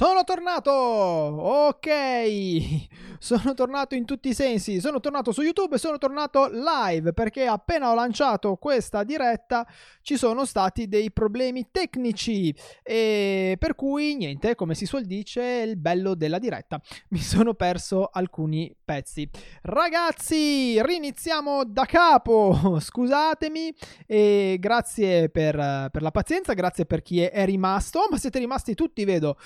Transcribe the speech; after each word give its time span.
Sono 0.00 0.24
tornato! 0.24 0.70
Ok! 0.70 1.88
Sono 3.22 3.52
tornato 3.52 3.94
in 3.94 4.06
tutti 4.06 4.30
i 4.30 4.34
sensi. 4.34 4.80
Sono 4.80 4.98
tornato 4.98 5.30
su 5.30 5.42
YouTube 5.42 5.76
e 5.76 5.78
sono 5.78 5.98
tornato 5.98 6.48
live 6.50 7.12
perché 7.12 7.44
appena 7.44 7.90
ho 7.90 7.94
lanciato 7.94 8.56
questa 8.56 9.04
diretta 9.04 9.66
ci 10.00 10.16
sono 10.16 10.46
stati 10.46 10.88
dei 10.88 11.12
problemi 11.12 11.68
tecnici 11.70 12.54
e 12.82 13.56
per 13.58 13.74
cui 13.74 14.16
niente, 14.16 14.54
come 14.54 14.74
si 14.74 14.86
suol 14.86 15.04
dice, 15.04 15.42
il 15.42 15.76
bello 15.76 16.14
della 16.14 16.38
diretta. 16.38 16.80
Mi 17.10 17.18
sono 17.18 17.52
perso 17.52 18.08
alcuni 18.10 18.74
pezzi. 18.82 19.28
Ragazzi, 19.60 20.82
riniziamo 20.82 21.64
da 21.64 21.84
capo. 21.84 22.76
Scusatemi 22.80 23.74
e 24.06 24.56
grazie 24.58 25.28
per, 25.28 25.88
per 25.92 26.00
la 26.00 26.10
pazienza, 26.10 26.54
grazie 26.54 26.86
per 26.86 27.02
chi 27.02 27.20
è, 27.20 27.30
è 27.30 27.44
rimasto, 27.44 28.06
ma 28.10 28.16
siete 28.16 28.38
rimasti 28.38 28.74
tutti, 28.74 29.04
vedo. 29.04 29.36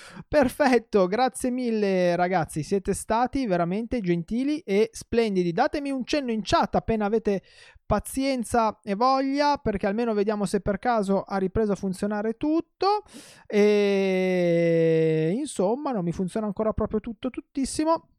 Perfetto, 0.45 1.07
grazie 1.07 1.49
mille 1.49 2.15
ragazzi, 2.15 2.61
siete 2.61 2.93
stati 2.93 3.47
veramente 3.47 3.99
gentili 3.99 4.59
e 4.59 4.91
splendidi. 4.93 5.51
Datemi 5.51 5.89
un 5.89 6.05
cenno 6.05 6.29
in 6.29 6.41
chat 6.43 6.75
appena 6.75 7.05
avete 7.05 7.41
pazienza 7.83 8.79
e 8.83 8.93
voglia 8.93 9.57
perché 9.57 9.87
almeno 9.87 10.13
vediamo 10.13 10.45
se 10.45 10.59
per 10.61 10.77
caso 10.77 11.23
ha 11.23 11.37
ripreso 11.37 11.71
a 11.71 11.75
funzionare 11.75 12.37
tutto. 12.37 13.05
E 13.47 15.33
insomma 15.35 15.91
non 15.91 16.03
mi 16.03 16.11
funziona 16.11 16.45
ancora 16.45 16.73
proprio 16.73 16.99
tutto 16.99 17.31
tuttissimo 17.31 18.09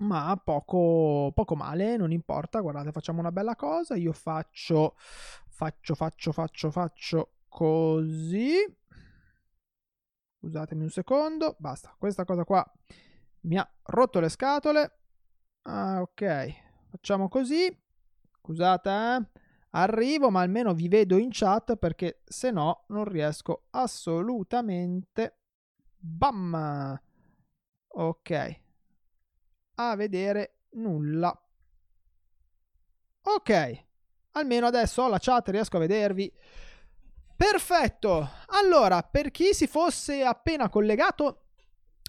ma 0.00 0.38
poco, 0.44 1.32
poco 1.34 1.54
male 1.56 1.96
non 1.96 2.12
importa. 2.12 2.60
Guardate 2.60 2.92
facciamo 2.92 3.20
una 3.20 3.32
bella 3.32 3.56
cosa. 3.56 3.94
Io 3.94 4.12
faccio 4.12 4.94
faccio 5.48 5.94
faccio 5.94 6.32
faccio 6.32 6.70
faccio 6.70 7.30
così 7.48 8.56
Scusatemi 10.40 10.84
un 10.84 10.90
secondo. 10.90 11.54
Basta. 11.58 11.94
Questa 11.98 12.24
cosa 12.24 12.44
qua 12.44 12.64
mi 13.42 13.58
ha 13.58 13.70
rotto 13.84 14.20
le 14.20 14.30
scatole. 14.30 14.98
Ah, 15.62 16.00
ok. 16.00 16.48
Facciamo 16.90 17.28
così. 17.28 17.78
Scusate, 18.40 18.90
eh. 18.90 19.40
Arrivo, 19.72 20.30
ma 20.30 20.40
almeno 20.40 20.74
vi 20.74 20.88
vedo 20.88 21.16
in 21.16 21.28
chat 21.30 21.76
perché 21.76 22.22
se 22.24 22.50
no 22.50 22.84
non 22.88 23.04
riesco 23.04 23.66
assolutamente. 23.70 25.36
Bam! 25.96 27.00
Ok. 27.88 28.60
A 29.74 29.94
vedere 29.94 30.62
nulla. 30.70 31.38
Ok. 33.22 33.84
Almeno 34.32 34.66
adesso 34.66 35.02
ho 35.02 35.08
la 35.08 35.18
chat, 35.20 35.48
riesco 35.50 35.76
a 35.76 35.80
vedervi. 35.80 36.32
Perfetto. 37.40 38.28
Allora, 38.48 39.02
per 39.02 39.30
chi 39.30 39.54
si 39.54 39.66
fosse 39.66 40.22
appena 40.22 40.68
collegato, 40.68 41.46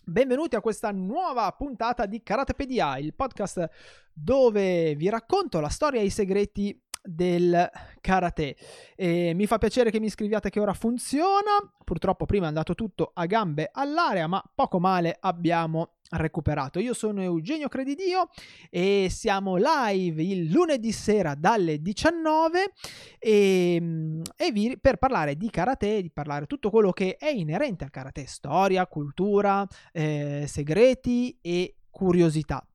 benvenuti 0.03 0.57
a 0.57 0.59
questa 0.59 0.91
nuova 0.91 1.49
puntata 1.53 2.05
di 2.05 2.21
Karatepedia, 2.21 2.97
il 2.97 3.13
podcast 3.13 3.69
dove 4.11 4.93
vi 4.95 5.07
racconto 5.07 5.61
la 5.61 5.69
storia 5.69 6.01
e 6.01 6.03
i 6.03 6.09
segreti 6.09 6.77
del 7.01 7.65
karate. 8.01 8.57
E 8.93 9.31
mi 9.33 9.47
fa 9.47 9.57
piacere 9.57 9.89
che 9.89 10.01
mi 10.01 10.09
scriviate 10.09 10.49
che 10.49 10.59
ora 10.59 10.73
funziona. 10.73 11.75
Purtroppo 11.81 12.25
prima 12.25 12.43
è 12.43 12.49
andato 12.49 12.75
tutto 12.75 13.11
a 13.13 13.25
gambe 13.25 13.69
all'area, 13.71 14.27
ma 14.27 14.43
poco 14.53 14.81
male 14.81 15.15
abbiamo 15.17 15.93
recuperato. 16.11 16.79
Io 16.79 16.93
sono 16.93 17.21
Eugenio 17.21 17.67
Credidio 17.67 18.29
e 18.69 19.07
siamo 19.09 19.57
live 19.57 20.21
il 20.23 20.49
lunedì 20.51 20.91
sera 20.91 21.35
dalle 21.35 21.81
19 21.81 22.73
e, 23.19 24.21
e 24.35 24.51
vi, 24.51 24.77
per 24.79 24.97
parlare 24.97 25.35
di 25.35 25.49
karate, 25.49 26.01
di 26.01 26.11
parlare 26.11 26.45
tutto 26.45 26.69
quello 26.69 26.91
che 26.91 27.17
è 27.17 27.29
inerente 27.29 27.83
al 27.83 27.89
karate, 27.91 28.25
storia, 28.25 28.87
cultura, 28.87 29.65
eh, 29.91 30.45
segreti 30.47 31.37
e 31.41 31.75
curiosità. 31.89 32.65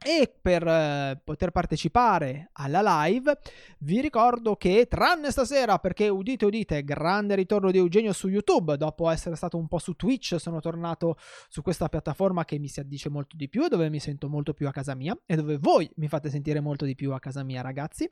E 0.00 0.32
per 0.40 0.64
eh, 0.64 1.20
poter 1.24 1.50
partecipare 1.50 2.50
alla 2.52 3.04
live 3.04 3.36
vi 3.80 4.00
ricordo 4.00 4.54
che 4.54 4.86
tranne 4.88 5.32
stasera 5.32 5.78
perché 5.80 6.08
udite 6.08 6.44
udite 6.44 6.84
grande 6.84 7.34
ritorno 7.34 7.72
di 7.72 7.78
Eugenio 7.78 8.12
su 8.12 8.28
YouTube 8.28 8.76
dopo 8.76 9.10
essere 9.10 9.34
stato 9.34 9.56
un 9.56 9.66
po' 9.66 9.78
su 9.78 9.94
Twitch 9.94 10.36
sono 10.38 10.60
tornato 10.60 11.16
su 11.48 11.62
questa 11.62 11.88
piattaforma 11.88 12.44
che 12.44 12.60
mi 12.60 12.68
si 12.68 12.78
addice 12.78 13.08
molto 13.08 13.36
di 13.36 13.48
più 13.48 13.64
e 13.64 13.68
dove 13.68 13.90
mi 13.90 13.98
sento 13.98 14.28
molto 14.28 14.54
più 14.54 14.68
a 14.68 14.70
casa 14.70 14.94
mia 14.94 15.18
e 15.26 15.34
dove 15.34 15.58
voi 15.58 15.90
mi 15.96 16.06
fate 16.06 16.30
sentire 16.30 16.60
molto 16.60 16.84
di 16.84 16.94
più 16.94 17.12
a 17.12 17.18
casa 17.18 17.42
mia 17.42 17.60
ragazzi. 17.60 18.08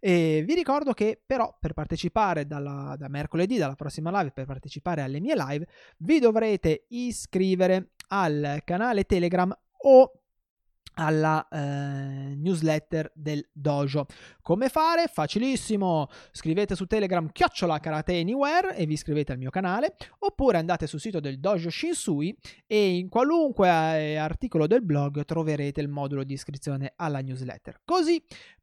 E 0.00 0.44
vi 0.46 0.54
ricordo 0.54 0.92
che 0.92 1.18
però 1.24 1.56
per 1.58 1.72
partecipare 1.72 2.46
dalla, 2.46 2.94
da 2.98 3.08
mercoledì 3.08 3.56
dalla 3.56 3.74
prossima 3.74 4.10
live 4.18 4.32
per 4.32 4.44
partecipare 4.44 5.00
alle 5.00 5.18
mie 5.18 5.34
live 5.34 5.66
vi 5.98 6.18
dovrete 6.18 6.84
iscrivere 6.88 7.92
al 8.08 8.60
canale 8.64 9.04
Telegram 9.04 9.56
o 9.84 10.21
alla 10.94 11.46
eh, 11.48 12.34
newsletter 12.36 13.10
del 13.14 13.46
dojo. 13.52 14.06
Come 14.42 14.68
fare? 14.68 15.06
Facilissimo. 15.06 16.08
Scrivete 16.30 16.74
su 16.74 16.86
Telegram 16.86 17.30
chiocciola 17.30 17.78
karate 17.78 18.18
anywhere 18.18 18.76
e 18.76 18.86
vi 18.86 18.94
iscrivete 18.94 19.32
al 19.32 19.38
mio 19.38 19.50
canale 19.50 19.94
oppure 20.20 20.58
andate 20.58 20.86
sul 20.86 21.00
sito 21.00 21.20
del 21.20 21.38
dojo 21.38 21.70
Shinsui 21.70 22.36
e 22.66 22.96
in 22.96 23.08
qualunque 23.08 23.68
eh, 23.68 24.16
articolo 24.16 24.66
del 24.66 24.82
blog 24.82 25.24
troverete 25.24 25.80
il 25.80 25.88
modulo 25.88 26.24
di 26.24 26.34
iscrizione 26.34 26.92
alla 26.96 27.20
newsletter. 27.20 27.80
Così 27.84 28.22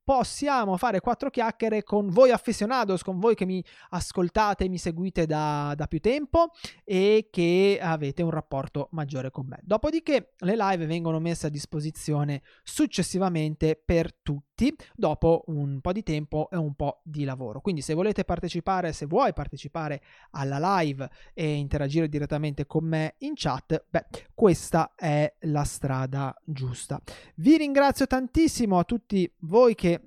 possiamo 0.09 0.75
fare 0.77 1.01
quattro 1.01 1.29
chiacchiere 1.29 1.83
con 1.83 2.09
voi 2.09 2.31
aficionados, 2.31 3.03
con 3.03 3.19
voi 3.19 3.35
che 3.35 3.45
mi 3.45 3.63
ascoltate 3.89 4.63
e 4.63 4.67
mi 4.67 4.79
seguite 4.79 5.27
da, 5.27 5.73
da, 5.75 5.85
più 5.85 5.99
tempo 5.99 6.49
e 6.83 7.27
che 7.29 7.77
avete 7.79 8.23
un 8.23 8.31
rapporto 8.31 8.87
maggiore 8.93 9.29
con 9.29 9.45
me. 9.45 9.59
Dopodiché 9.61 10.33
le 10.39 10.55
live 10.55 10.87
vengono 10.87 11.19
messe 11.19 11.45
a 11.45 11.51
disposizione 11.51 12.41
successivamente 12.63 13.79
per 13.85 14.11
tutti 14.15 14.75
dopo 14.95 15.43
un 15.47 15.79
po' 15.79 15.91
di 15.91 16.01
tempo 16.01 16.49
e 16.49 16.57
un 16.57 16.73
po' 16.73 17.01
di 17.03 17.23
lavoro. 17.23 17.61
Quindi 17.61 17.81
se 17.81 17.93
volete 17.93 18.25
partecipare, 18.25 18.93
se 18.93 19.05
vuoi 19.05 19.31
partecipare 19.31 20.01
alla 20.31 20.79
live 20.79 21.07
e 21.35 21.53
interagire 21.53 22.09
direttamente 22.09 22.65
con 22.65 22.83
me 22.83 23.13
in 23.19 23.33
chat, 23.35 23.85
beh, 23.87 24.05
questa 24.33 24.93
è 24.95 25.31
la 25.41 25.63
strada 25.63 26.35
giusta. 26.43 26.99
Vi 27.35 27.57
ringrazio 27.57 28.07
tantissimo 28.07 28.79
a 28.79 28.83
tutti 28.83 29.31
voi 29.41 29.75
che 29.75 29.98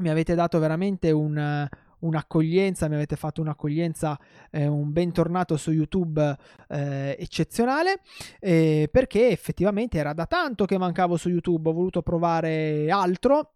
mi 0.00 0.08
avete 0.10 0.34
dato 0.34 0.58
veramente 0.58 1.10
un, 1.10 1.68
un'accoglienza, 2.00 2.88
mi 2.88 2.94
avete 2.94 3.16
fatto 3.16 3.40
un'accoglienza, 3.40 4.18
eh, 4.50 4.66
un 4.66 4.92
bentornato 4.92 5.56
su 5.56 5.70
YouTube 5.70 6.36
eh, 6.68 7.16
eccezionale, 7.18 8.00
eh, 8.38 8.88
perché 8.90 9.28
effettivamente 9.28 9.98
era 9.98 10.12
da 10.12 10.26
tanto 10.26 10.64
che 10.64 10.78
mancavo 10.78 11.16
su 11.16 11.28
YouTube, 11.28 11.68
ho 11.68 11.72
voluto 11.72 12.02
provare 12.02 12.90
altro, 12.90 13.54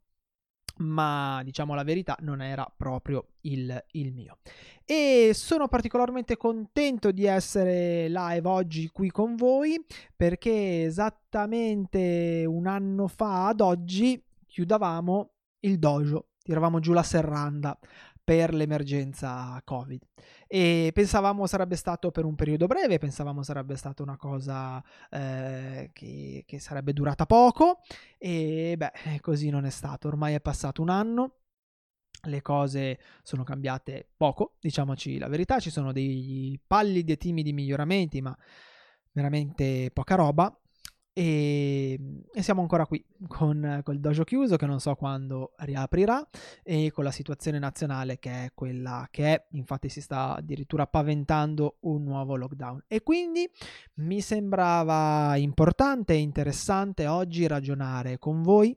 ma 0.76 1.40
diciamo 1.44 1.74
la 1.74 1.84
verità 1.84 2.16
non 2.20 2.42
era 2.42 2.70
proprio 2.76 3.28
il, 3.42 3.84
il, 3.92 4.12
mio. 4.12 4.38
E 4.84 5.30
sono 5.32 5.68
particolarmente 5.68 6.36
contento 6.36 7.12
di 7.12 7.24
essere 7.24 8.08
live 8.08 8.48
oggi 8.48 8.88
qui 8.88 9.08
con 9.10 9.36
voi 9.36 9.82
perché 10.16 10.84
esattamente 10.84 12.44
un 12.46 12.66
anno 12.66 13.06
fa 13.06 13.46
ad 13.46 13.60
oggi 13.60 14.20
chiudavamo 14.46 15.30
il 15.60 15.78
dojo 15.78 16.26
tiravamo 16.44 16.78
giù 16.78 16.92
la 16.92 17.02
serranda 17.02 17.76
per 18.22 18.54
l'emergenza 18.54 19.60
Covid. 19.64 20.02
E 20.46 20.90
pensavamo 20.94 21.46
sarebbe 21.46 21.76
stato 21.76 22.10
per 22.10 22.24
un 22.24 22.34
periodo 22.34 22.66
breve, 22.66 22.98
pensavamo 22.98 23.42
sarebbe 23.42 23.76
stata 23.76 24.02
una 24.02 24.16
cosa 24.16 24.82
eh, 25.10 25.90
che, 25.92 26.44
che 26.46 26.58
sarebbe 26.60 26.92
durata 26.92 27.26
poco 27.26 27.80
e 28.18 28.74
beh, 28.76 29.20
così 29.20 29.50
non 29.50 29.64
è 29.64 29.70
stato. 29.70 30.08
Ormai 30.08 30.34
è 30.34 30.40
passato 30.40 30.80
un 30.82 30.90
anno 30.90 31.38
le 32.26 32.40
cose 32.40 32.98
sono 33.22 33.42
cambiate 33.42 34.08
poco, 34.16 34.56
diciamoci 34.60 35.18
la 35.18 35.28
verità, 35.28 35.58
ci 35.58 35.70
sono 35.70 35.92
dei 35.92 36.58
pallidi 36.66 37.12
e 37.12 37.16
timidi 37.16 37.52
miglioramenti, 37.52 38.22
ma 38.22 38.34
veramente 39.12 39.90
poca 39.92 40.14
roba. 40.14 40.56
E, 41.16 41.96
e, 42.32 42.42
siamo 42.42 42.60
ancora 42.60 42.86
qui 42.86 43.04
con, 43.28 43.80
con, 43.84 43.94
il 43.94 44.00
dojo 44.00 44.24
chiuso 44.24 44.56
che 44.56 44.66
non 44.66 44.80
so 44.80 44.96
quando 44.96 45.52
riaprirà 45.58 46.28
e 46.64 46.90
con 46.90 47.04
la 47.04 47.12
situazione 47.12 47.60
nazionale 47.60 48.18
che 48.18 48.30
è 48.46 48.50
quella 48.52 49.06
che 49.12 49.32
è, 49.32 49.46
infatti 49.52 49.88
si 49.88 50.00
sta 50.00 50.34
addirittura 50.34 50.88
paventando 50.88 51.76
un 51.82 52.02
nuovo 52.02 52.34
lockdown. 52.34 52.86
E 52.88 53.04
quindi 53.04 53.48
mi 53.98 54.20
sembrava 54.20 55.36
importante 55.36 56.14
e 56.14 56.18
interessante 56.18 57.06
oggi 57.06 57.46
ragionare 57.46 58.18
con 58.18 58.42
voi 58.42 58.76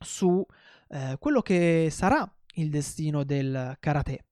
su 0.00 0.44
eh, 0.88 1.16
quello 1.20 1.42
che 1.42 1.86
sarà 1.92 2.28
il 2.54 2.70
destino 2.70 3.22
del 3.22 3.76
karate, 3.78 4.24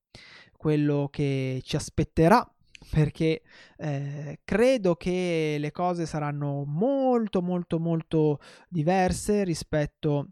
quello 0.57 1.07
che 1.09 1.61
ci 1.63 1.77
aspetterà 1.77 2.45
perché 2.89 3.41
eh, 3.77 4.39
credo 4.43 4.95
che 4.95 5.57
le 5.59 5.71
cose 5.71 6.05
saranno 6.05 6.63
molto 6.65 7.41
molto 7.41 7.79
molto 7.79 8.39
diverse 8.69 9.43
rispetto 9.43 10.29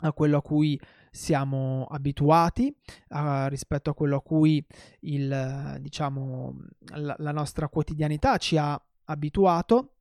a 0.00 0.12
quello 0.12 0.38
a 0.38 0.42
cui 0.42 0.78
siamo 1.10 1.86
abituati 1.88 2.74
uh, 3.10 3.46
rispetto 3.46 3.90
a 3.90 3.94
quello 3.94 4.16
a 4.16 4.22
cui 4.22 4.64
il, 5.00 5.76
diciamo, 5.80 6.56
la, 6.96 7.14
la 7.18 7.30
nostra 7.30 7.68
quotidianità 7.68 8.36
ci 8.36 8.56
ha 8.56 8.80
abituato 9.04 9.93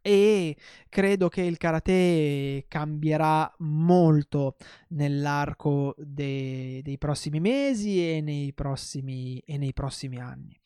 e 0.00 0.56
credo 0.88 1.28
che 1.28 1.42
il 1.42 1.56
karate 1.56 2.64
cambierà 2.68 3.52
molto 3.58 4.56
nell'arco 4.88 5.94
de- 5.98 6.80
dei 6.82 6.98
prossimi 6.98 7.40
mesi 7.40 8.16
e 8.16 8.20
nei 8.20 8.52
prossimi, 8.52 9.38
e 9.44 9.58
nei 9.58 9.72
prossimi 9.72 10.18
anni 10.18 10.58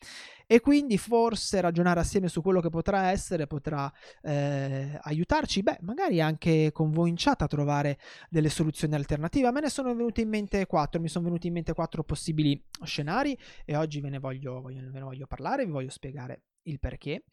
e 0.53 0.59
quindi 0.59 0.97
forse 0.97 1.61
ragionare 1.61 1.99
assieme 1.99 2.27
su 2.27 2.41
quello 2.41 2.61
che 2.61 2.69
potrà 2.69 3.09
essere 3.09 3.47
potrà 3.47 3.91
eh, 4.21 4.99
aiutarci, 5.01 5.63
beh, 5.63 5.79
magari 5.81 6.21
anche 6.21 6.71
con 6.71 6.91
voi 6.91 7.09
in 7.09 7.15
chat 7.17 7.41
a 7.41 7.47
trovare 7.47 7.97
delle 8.29 8.49
soluzioni 8.49 8.95
alternative. 8.95 9.47
A 9.47 9.51
me 9.51 9.61
ne 9.61 9.69
sono 9.69 9.93
venute 9.95 10.21
in 10.21 10.29
mente 10.29 10.65
quattro, 10.65 11.01
mi 11.01 11.07
sono 11.07 11.25
venuti 11.25 11.47
in 11.47 11.53
mente 11.53 11.73
quattro 11.73 12.03
possibili 12.03 12.61
scenari 12.83 13.37
e 13.65 13.75
oggi 13.75 13.99
ve 13.99 14.09
ne 14.09 14.19
voglio, 14.19 14.61
voglio, 14.61 14.81
ve 14.91 14.99
ne 14.99 15.05
voglio 15.05 15.25
parlare, 15.25 15.65
vi 15.65 15.71
voglio 15.71 15.89
spiegare 15.89 16.43
il 16.63 16.79
perché 16.79 17.23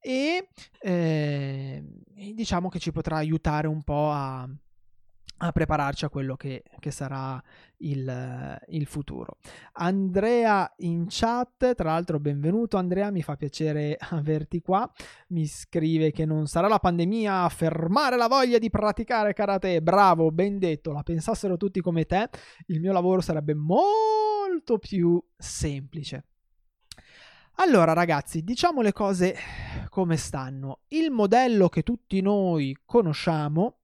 e 0.00 0.48
eh, 0.80 1.84
diciamo 2.34 2.68
che 2.68 2.78
ci 2.78 2.92
potrà 2.92 3.16
aiutare 3.16 3.66
un 3.66 3.82
po' 3.82 4.10
a 4.10 4.48
a 5.38 5.52
prepararci 5.52 6.04
a 6.04 6.08
quello 6.08 6.36
che, 6.36 6.64
che 6.80 6.90
sarà 6.90 7.40
il, 7.78 8.60
il, 8.68 8.86
futuro. 8.86 9.36
Andrea 9.74 10.72
in 10.78 11.06
chat, 11.08 11.74
tra 11.74 11.92
l'altro 11.92 12.18
benvenuto 12.18 12.76
Andrea, 12.76 13.10
mi 13.10 13.22
fa 13.22 13.36
piacere 13.36 13.96
averti 14.10 14.60
qua, 14.60 14.90
mi 15.28 15.46
scrive 15.46 16.10
che 16.10 16.24
non 16.24 16.46
sarà 16.46 16.66
la 16.66 16.80
pandemia 16.80 17.42
a 17.42 17.48
fermare 17.48 18.16
la 18.16 18.26
voglia 18.26 18.58
di 18.58 18.70
praticare 18.70 19.32
karate, 19.32 19.80
bravo, 19.80 20.32
ben 20.32 20.58
detto, 20.58 20.92
la 20.92 21.02
pensassero 21.02 21.56
tutti 21.56 21.80
come 21.80 22.04
te, 22.04 22.28
il 22.66 22.80
mio 22.80 22.92
lavoro 22.92 23.20
sarebbe 23.20 23.54
molto 23.54 24.78
più 24.78 25.22
semplice. 25.36 26.24
Allora 27.60 27.92
ragazzi, 27.92 28.44
diciamo 28.44 28.82
le 28.82 28.92
cose 28.92 29.36
come 29.88 30.16
stanno. 30.16 30.82
Il 30.88 31.10
modello 31.10 31.68
che 31.68 31.82
tutti 31.82 32.20
noi 32.20 32.76
conosciamo 32.84 33.80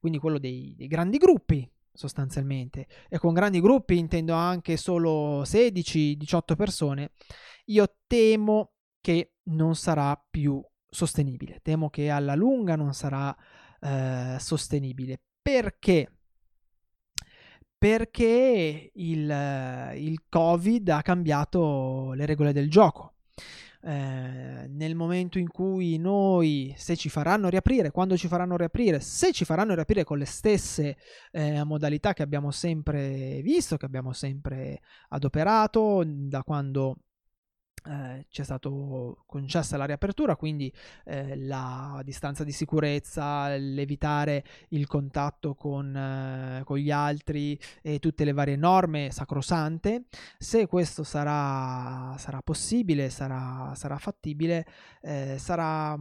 quindi 0.00 0.18
quello 0.18 0.38
dei, 0.38 0.74
dei 0.76 0.88
grandi 0.88 1.18
gruppi 1.18 1.70
sostanzialmente, 1.92 2.88
e 3.08 3.18
con 3.18 3.34
grandi 3.34 3.60
gruppi 3.60 3.96
intendo 3.98 4.32
anche 4.34 4.76
solo 4.76 5.42
16-18 5.42 6.56
persone, 6.56 7.12
io 7.66 7.98
temo 8.08 8.72
che 9.00 9.34
non 9.44 9.76
sarà 9.76 10.20
più 10.30 10.60
sostenibile, 10.88 11.60
temo 11.62 11.90
che 11.90 12.10
alla 12.10 12.34
lunga 12.34 12.74
non 12.74 12.94
sarà 12.94 13.36
eh, 13.80 14.36
sostenibile. 14.40 15.20
Perché? 15.40 16.21
Perché 17.82 18.92
il, 18.94 19.92
il 19.96 20.22
Covid 20.28 20.88
ha 20.88 21.02
cambiato 21.02 22.12
le 22.12 22.26
regole 22.26 22.52
del 22.52 22.70
gioco. 22.70 23.14
Eh, 23.82 24.68
nel 24.68 24.94
momento 24.94 25.40
in 25.40 25.48
cui 25.48 25.98
noi, 25.98 26.72
se 26.76 26.94
ci 26.94 27.08
faranno 27.08 27.48
riaprire, 27.48 27.90
quando 27.90 28.16
ci 28.16 28.28
faranno 28.28 28.56
riaprire, 28.56 29.00
se 29.00 29.32
ci 29.32 29.44
faranno 29.44 29.74
riaprire 29.74 30.04
con 30.04 30.16
le 30.16 30.26
stesse 30.26 30.96
eh, 31.32 31.64
modalità 31.64 32.12
che 32.12 32.22
abbiamo 32.22 32.52
sempre 32.52 33.40
visto, 33.42 33.76
che 33.76 33.84
abbiamo 33.84 34.12
sempre 34.12 34.80
adoperato, 35.08 36.04
da 36.06 36.44
quando 36.44 36.98
eh, 37.86 38.26
c'è 38.30 38.44
stata 38.44 38.68
concessa 39.26 39.76
la 39.76 39.84
riapertura, 39.84 40.36
quindi 40.36 40.72
eh, 41.04 41.36
la 41.36 42.00
distanza 42.04 42.44
di 42.44 42.52
sicurezza, 42.52 43.54
l'evitare 43.56 44.44
il 44.68 44.86
contatto 44.86 45.54
con, 45.54 45.94
eh, 45.96 46.62
con, 46.64 46.78
gli 46.78 46.90
altri 46.90 47.58
e 47.80 47.98
tutte 47.98 48.24
le 48.24 48.32
varie 48.32 48.56
norme 48.56 49.10
sacrosante. 49.10 50.04
Se 50.38 50.66
questo 50.66 51.02
sarà, 51.02 52.16
sarà 52.18 52.40
possibile, 52.42 53.10
sarà, 53.10 53.72
sarà 53.74 53.98
fattibile, 53.98 54.66
eh, 55.02 55.36
sarà, 55.38 55.98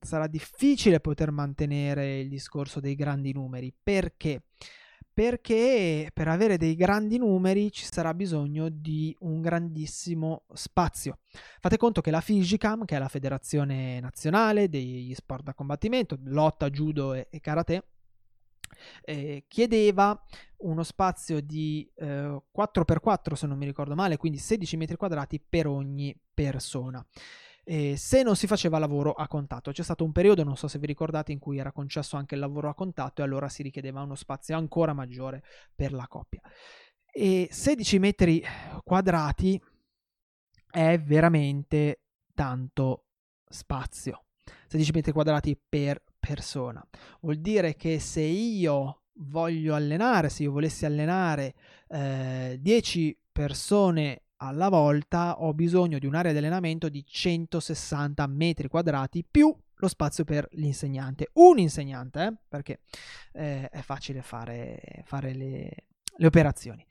sarà 0.00 0.26
difficile 0.26 1.00
poter 1.00 1.30
mantenere 1.30 2.20
il 2.20 2.28
discorso 2.28 2.80
dei 2.80 2.94
grandi 2.94 3.32
numeri. 3.32 3.72
Perché? 3.82 4.42
Perché 5.14 6.10
per 6.12 6.26
avere 6.26 6.56
dei 6.56 6.74
grandi 6.74 7.18
numeri 7.18 7.70
ci 7.70 7.86
sarà 7.88 8.12
bisogno 8.12 8.68
di 8.68 9.16
un 9.20 9.40
grandissimo 9.40 10.44
spazio. 10.52 11.20
Fate 11.60 11.76
conto 11.76 12.00
che 12.00 12.10
la 12.10 12.20
FIGICAM, 12.20 12.84
che 12.84 12.96
è 12.96 12.98
la 12.98 13.08
federazione 13.08 14.00
nazionale 14.00 14.68
degli 14.68 15.14
sport 15.14 15.44
da 15.44 15.54
combattimento, 15.54 16.18
lotta, 16.24 16.68
judo 16.68 17.14
e, 17.14 17.28
e 17.30 17.38
karate, 17.38 17.90
eh, 19.02 19.44
chiedeva 19.46 20.20
uno 20.58 20.82
spazio 20.82 21.40
di 21.40 21.88
eh, 21.94 22.42
4x4 22.56 23.34
se 23.34 23.46
non 23.46 23.56
mi 23.56 23.66
ricordo 23.66 23.94
male, 23.94 24.16
quindi 24.16 24.38
16 24.38 24.76
metri 24.76 24.96
quadrati 24.96 25.40
per 25.40 25.68
ogni 25.68 26.18
persona 26.34 27.04
eh, 27.64 27.96
se 27.96 28.22
non 28.22 28.36
si 28.36 28.46
faceva 28.46 28.78
lavoro 28.78 29.12
a 29.12 29.26
contatto. 29.26 29.72
C'è 29.72 29.82
stato 29.82 30.04
un 30.04 30.12
periodo, 30.12 30.44
non 30.44 30.56
so 30.56 30.68
se 30.68 30.78
vi 30.78 30.86
ricordate, 30.86 31.32
in 31.32 31.38
cui 31.38 31.58
era 31.58 31.72
concesso 31.72 32.16
anche 32.16 32.34
il 32.34 32.40
lavoro 32.40 32.68
a 32.68 32.74
contatto 32.74 33.20
e 33.20 33.24
allora 33.24 33.48
si 33.48 33.62
richiedeva 33.62 34.02
uno 34.02 34.14
spazio 34.14 34.56
ancora 34.56 34.92
maggiore 34.92 35.42
per 35.74 35.92
la 35.92 36.06
coppia. 36.06 36.40
E 37.10 37.48
16 37.50 37.98
metri 37.98 38.42
quadrati 38.82 39.60
è 40.70 41.00
veramente 41.00 42.02
tanto 42.34 43.06
spazio. 43.48 44.24
16 44.66 44.90
metri 44.92 45.12
quadrati 45.12 45.58
per 45.68 46.02
persona. 46.18 46.86
Vuol 47.20 47.36
dire 47.36 47.76
che 47.76 47.98
se 47.98 48.20
io 48.20 49.02
voglio 49.18 49.74
allenare, 49.74 50.28
se 50.28 50.42
io 50.42 50.52
volessi 50.52 50.84
allenare 50.84 51.54
eh, 51.88 52.58
10 52.60 53.18
persone 53.30 54.23
alla 54.38 54.68
volta 54.68 55.40
ho 55.40 55.54
bisogno 55.54 55.98
di 55.98 56.06
un'area 56.06 56.32
di 56.32 56.38
allenamento 56.38 56.88
di 56.88 57.04
160 57.06 58.26
metri 58.26 58.68
quadrati 58.68 59.24
più 59.28 59.54
lo 59.76 59.88
spazio 59.88 60.24
per 60.24 60.48
l'insegnante. 60.52 61.30
Un 61.34 61.58
insegnante, 61.58 62.24
eh? 62.24 62.34
perché 62.48 62.80
eh, 63.32 63.68
è 63.68 63.80
facile 63.82 64.22
fare, 64.22 65.02
fare 65.04 65.34
le, 65.34 65.70
le 66.16 66.26
operazioni. 66.26 66.84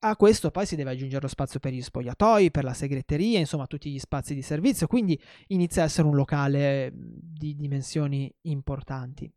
A 0.00 0.14
questo 0.14 0.52
poi 0.52 0.64
si 0.64 0.76
deve 0.76 0.92
aggiungere 0.92 1.22
lo 1.22 1.28
spazio 1.28 1.58
per 1.58 1.72
gli 1.72 1.82
spogliatoi, 1.82 2.52
per 2.52 2.62
la 2.62 2.72
segreteria, 2.72 3.40
insomma 3.40 3.66
tutti 3.66 3.90
gli 3.90 3.98
spazi 3.98 4.32
di 4.32 4.42
servizio, 4.42 4.86
quindi 4.86 5.20
inizia 5.48 5.82
a 5.82 5.86
essere 5.86 6.06
un 6.06 6.14
locale 6.14 6.92
di 6.94 7.56
dimensioni 7.56 8.32
importanti. 8.42 9.30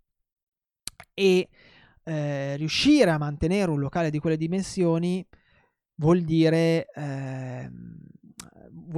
E 1.15 1.49
eh, 2.03 2.55
riuscire 2.57 3.09
a 3.09 3.17
mantenere 3.17 3.71
un 3.71 3.79
locale 3.79 4.11
di 4.11 4.19
quelle 4.19 4.37
dimensioni 4.37 5.25
vuol 5.95 6.21
dire, 6.21 6.87
eh, 6.93 7.69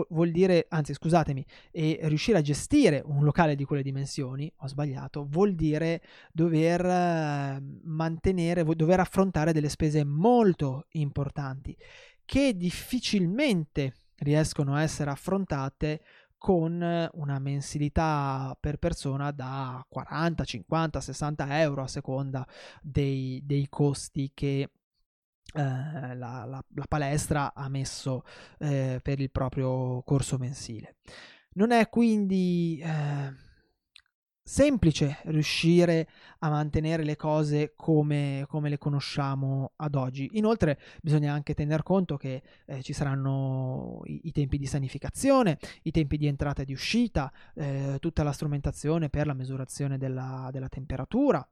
vuol 0.10 0.32
dire, 0.32 0.66
anzi 0.70 0.94
scusatemi, 0.94 1.46
e 1.72 2.00
riuscire 2.04 2.38
a 2.38 2.42
gestire 2.42 3.02
un 3.06 3.24
locale 3.24 3.56
di 3.56 3.66
quelle 3.66 3.84
dimensioni, 3.84 4.52
ho 4.58 4.68
sbagliato, 4.68 5.26
vuol 5.30 5.56
dire 5.56 6.02
dover 6.32 6.86
eh, 6.86 7.64
mantenere, 7.84 8.64
dover 8.64 9.00
affrontare 9.00 9.54
delle 9.54 9.70
spese 9.70 10.04
molto 10.04 10.88
importanti 10.92 11.76
che 12.26 12.56
difficilmente 12.56 13.94
riescono 14.18 14.76
a 14.76 14.82
essere 14.82 15.12
affrontate 15.12 16.02
con 16.38 17.10
una 17.14 17.40
mensilità 17.40 18.56
per 18.60 18.78
persona 18.78 19.32
da 19.32 19.86
40, 19.88 20.44
50, 20.44 21.00
60 21.00 21.62
euro 21.62 21.84
a 21.84 21.88
seconda 21.88 22.46
dei, 22.82 23.42
dei 23.46 23.68
costi 23.70 24.32
che 24.34 24.70
eh, 25.54 26.16
la, 26.16 26.46
la, 26.46 26.64
la, 26.68 26.86
palestra 26.88 27.54
ha 27.54 27.70
messo 27.70 28.24
eh, 28.60 29.00
per 29.02 29.20
il 29.20 29.32
proprio 29.32 30.02
corso 30.04 30.38
mensile. 30.38 30.96
Non 31.54 31.72
è 31.72 31.88
quindi 31.90 32.82
eh, 32.84 33.34
semplice 34.42 35.20
riuscire 35.26 36.10
a 36.40 36.50
mantenere 36.50 37.04
le 37.04 37.16
cose 37.16 37.74
come, 37.76 38.46
come, 38.50 38.70
le 38.70 38.78
conosciamo 38.78 39.74
ad 39.78 39.96
oggi. 39.96 40.32
Inoltre 40.34 40.80
bisogna 41.02 41.32
anche 41.32 41.54
tener 41.54 41.84
conto 41.84 42.18
che 42.18 42.42
eh, 42.66 42.82
ci 42.82 42.94
saranno 42.94 44.02
i, 44.06 44.22
i, 44.24 44.32
tempi 44.32 44.58
di 44.58 44.66
sanificazione, 44.66 45.60
i 45.84 45.92
tempi 45.92 46.18
di 46.18 46.28
entrata 46.28 46.64
e 46.64 46.66
di 46.66 46.74
uscita, 46.74 47.32
eh, 47.54 47.98
tutta 48.00 48.24
la 48.24 48.32
strumentazione 48.32 49.10
per 49.10 49.28
la 49.28 49.34
misurazione 49.34 49.98
della, 49.98 50.50
della 50.52 50.70
temperatura 50.70 51.48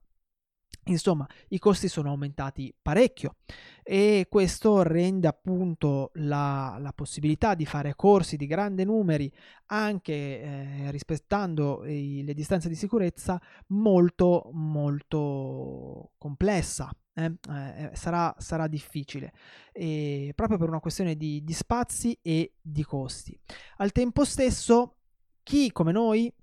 Insomma, 0.86 1.28
i 1.50 1.60
costi 1.60 1.88
sono 1.88 2.10
aumentati 2.10 2.74
parecchio 2.82 3.36
e 3.84 4.26
questo 4.30 4.82
rende 4.82 5.28
appunto 5.28 6.10
la, 6.16 6.78
la 6.80 6.92
possibilità 6.92 7.54
di 7.54 7.68
fare 7.68 7.96
corsi 7.96 8.36
di 8.36 8.48
grande 8.48 8.84
numeri 8.84 9.32
anche 9.68 10.14
eh, 10.14 10.92
rispettando 10.92 11.86
i, 11.86 12.24
le 12.24 12.34
distanze 12.34 12.68
di 12.68 12.74
sicurezza 12.74 13.40
molto 13.68 14.50
molto 14.54 16.14
complessa. 16.18 16.90
Eh? 17.14 17.32
Eh, 17.50 17.92
sarà, 17.94 18.34
sarà, 18.40 18.68
difficile 18.68 19.34
e 19.74 20.32
proprio 20.34 20.58
per 20.58 20.70
una 20.70 20.80
questione 20.80 21.16
di, 21.16 21.44
di 21.44 21.54
spazi 21.54 22.18
e 22.24 22.54
di 22.60 22.84
costi. 22.84 23.38
Al 23.78 23.92
tempo 23.92 24.24
stesso, 24.24 24.96
chi 25.44 25.72
come 25.72 25.92
noi 25.92 26.34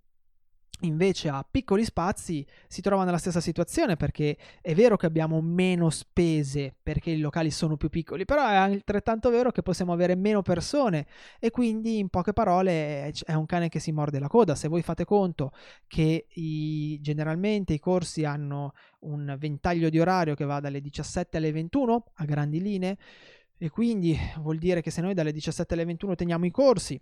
invece 0.81 1.29
a 1.29 1.45
piccoli 1.49 1.85
spazi 1.85 2.47
si 2.69 2.81
trova 2.81 3.05
nella 3.05 3.19
stessa 3.19 3.41
situazione 3.41 3.97
perché 3.97 4.37
è 4.61 4.75
vero 4.75 4.97
che 4.97 5.07
abbiamo 5.07 5.41
meno 5.41 5.91
spese 5.91 6.75
perché 6.83 7.11
i 7.11 7.19
locali 7.19 7.51
sono 7.51 7.77
più 7.77 7.89
piccoli, 7.89 8.25
però 8.25 8.47
è 8.47 8.55
altrettanto 8.55 9.31
vero 9.31 9.51
che 9.51 9.63
possiamo 9.63 9.93
avere 9.93 10.15
meno 10.15 10.43
persone 10.43 11.07
e 11.39 11.51
quindi 11.51 11.99
in 11.99 12.09
poche 12.09 12.33
parole 12.33 13.11
è 13.11 13.35
un 13.35 13.47
cane 13.47 13.69
che 13.69 13.81
si 13.81 13.93
morde 13.93 14.19
la 14.19 14.29
coda. 14.29 14.55
Se 14.55 14.69
voi 14.69 14.83
fate 14.83 15.05
conto 15.05 15.53
che 15.87 16.27
i, 16.29 17.01
generalmente 17.01 17.73
i 17.73 17.79
corsi 17.79 18.25
hanno 18.25 18.73
un 19.01 19.37
ventaglio 19.39 19.89
di 19.89 19.99
orario 19.99 20.35
che 20.35 20.45
va 20.45 20.61
dalle 20.61 20.81
17 20.81 21.37
alle 21.37 21.53
21 21.53 22.05
a 22.15 22.25
grandi 22.25 22.61
linee 22.61 22.99
e 23.59 23.71
quindi 23.71 24.17
vuol 24.41 24.59
dire 24.59 24.81
che 24.81 24.91
se 24.91 25.01
noi 25.01 25.15
dalle 25.15 25.33
17 25.33 25.75
alle 25.75 25.85
21 25.85 26.15
teniamo 26.15 26.47
i 26.47 26.51
corsi 26.51 27.01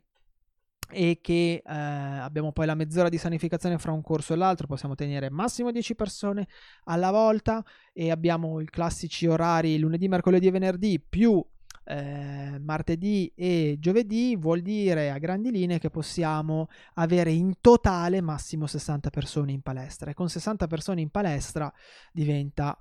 e 0.90 1.18
che 1.20 1.62
eh, 1.64 1.72
abbiamo 1.72 2.52
poi 2.52 2.66
la 2.66 2.74
mezz'ora 2.74 3.08
di 3.08 3.18
sanificazione 3.18 3.78
fra 3.78 3.92
un 3.92 4.02
corso 4.02 4.32
e 4.32 4.36
l'altro, 4.36 4.66
possiamo 4.66 4.94
tenere 4.94 5.30
massimo 5.30 5.70
10 5.70 5.94
persone 5.94 6.46
alla 6.84 7.10
volta 7.10 7.64
e 7.92 8.10
abbiamo 8.10 8.60
i 8.60 8.66
classici 8.66 9.26
orari 9.26 9.78
lunedì, 9.78 10.08
mercoledì 10.08 10.46
e 10.46 10.50
venerdì 10.50 11.00
più 11.00 11.44
eh, 11.88 12.58
martedì 12.60 13.32
e 13.34 13.76
giovedì, 13.78 14.36
vuol 14.36 14.60
dire 14.60 15.10
a 15.10 15.18
grandi 15.18 15.50
linee 15.50 15.78
che 15.78 15.90
possiamo 15.90 16.68
avere 16.94 17.30
in 17.30 17.54
totale 17.60 18.20
massimo 18.20 18.66
60 18.66 19.10
persone 19.10 19.52
in 19.52 19.62
palestra 19.62 20.10
e 20.10 20.14
con 20.14 20.28
60 20.28 20.66
persone 20.66 21.00
in 21.00 21.10
palestra 21.10 21.72
diventa 22.12 22.76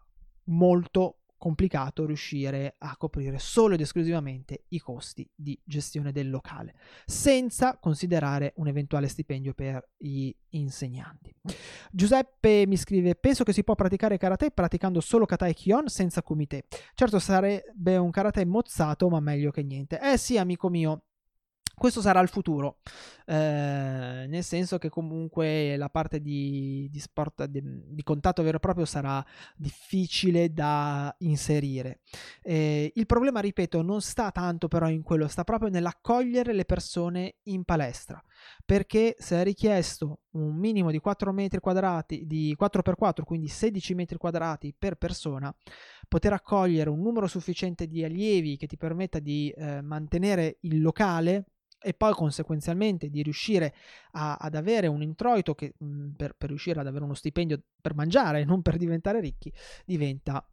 molto 0.45 1.17
complicato 1.37 2.05
riuscire 2.05 2.75
a 2.77 2.95
coprire 2.97 3.39
solo 3.39 3.73
ed 3.73 3.81
esclusivamente 3.81 4.65
i 4.69 4.79
costi 4.79 5.29
di 5.33 5.59
gestione 5.63 6.11
del 6.11 6.29
locale, 6.29 6.75
senza 7.05 7.77
considerare 7.77 8.53
un 8.57 8.67
eventuale 8.67 9.07
stipendio 9.07 9.53
per 9.53 9.89
gli 9.97 10.33
insegnanti. 10.49 11.33
Giuseppe 11.91 12.65
mi 12.67 12.77
scrive: 12.77 13.15
Penso 13.15 13.43
che 13.43 13.53
si 13.53 13.63
può 13.63 13.75
praticare 13.75 14.17
karate 14.17 14.51
praticando 14.51 14.99
solo 14.99 15.25
kata 15.25 15.47
e 15.47 15.53
kion 15.53 15.87
senza 15.87 16.21
kumite. 16.21 16.65
Certo, 16.93 17.19
sarebbe 17.19 17.97
un 17.97 18.11
karate 18.11 18.45
mozzato, 18.45 19.09
ma 19.09 19.19
meglio 19.19 19.51
che 19.51 19.63
niente. 19.63 19.99
Eh 19.99 20.17
sì, 20.17 20.37
amico 20.37 20.69
mio, 20.69 21.03
questo 21.75 22.01
sarà 22.01 22.21
il 22.21 22.29
futuro, 22.29 22.77
eh, 23.25 24.25
nel 24.27 24.43
senso 24.43 24.77
che 24.77 24.89
comunque 24.89 25.75
la 25.77 25.89
parte 25.89 26.21
di, 26.21 26.87
di 26.89 26.99
sport, 26.99 27.45
di, 27.45 27.61
di, 27.63 28.03
contatto 28.03 28.43
vero 28.43 28.57
e 28.57 28.59
proprio 28.59 28.85
sarà 28.85 29.23
difficile 29.55 30.53
da 30.53 31.13
inserire. 31.19 31.99
Eh, 32.41 32.91
il 32.95 33.05
problema, 33.05 33.41
ripeto, 33.41 33.81
non 33.81 34.01
sta 34.01 34.31
tanto 34.31 34.67
però 34.67 34.89
in 34.89 35.03
quello, 35.03 35.27
sta 35.27 35.43
proprio 35.43 35.69
nell'accogliere 35.69 36.53
le 36.53 36.65
persone 36.65 37.35
in 37.43 37.65
palestra, 37.65 38.23
perché 38.63 39.15
se 39.19 39.41
è 39.41 39.43
richiesto 39.43 40.21
un 40.31 40.55
minimo 40.55 40.91
di 40.91 40.99
4 40.99 41.31
metri 41.33 41.59
quadrati, 41.59 42.25
di 42.25 42.55
4x4, 42.59 43.23
quindi 43.23 43.47
16 43.47 43.93
metri 43.95 44.17
quadrati 44.17 44.73
per 44.77 44.95
persona, 44.95 45.53
poter 46.07 46.33
accogliere 46.33 46.89
un 46.89 47.01
numero 47.01 47.27
sufficiente 47.27 47.87
di 47.87 48.03
allievi 48.03 48.57
che 48.57 48.67
ti 48.67 48.77
permetta 48.77 49.19
di 49.19 49.49
eh, 49.49 49.81
mantenere 49.81 50.57
il 50.61 50.81
locale 50.81 51.45
e 51.79 51.93
poi 51.93 52.13
conseguenzialmente 52.13 53.09
di 53.09 53.21
riuscire 53.21 53.73
a, 54.11 54.35
ad 54.35 54.55
avere 54.55 54.87
un 54.87 55.01
introito 55.01 55.53
che 55.55 55.73
mh, 55.77 56.09
per, 56.17 56.35
per 56.35 56.49
riuscire 56.49 56.79
ad 56.79 56.87
avere 56.87 57.03
uno 57.03 57.13
stipendio 57.13 57.61
per 57.81 57.95
mangiare 57.95 58.41
e 58.41 58.45
non 58.45 58.61
per 58.61 58.77
diventare 58.77 59.19
ricchi 59.19 59.51
diventa 59.85 60.45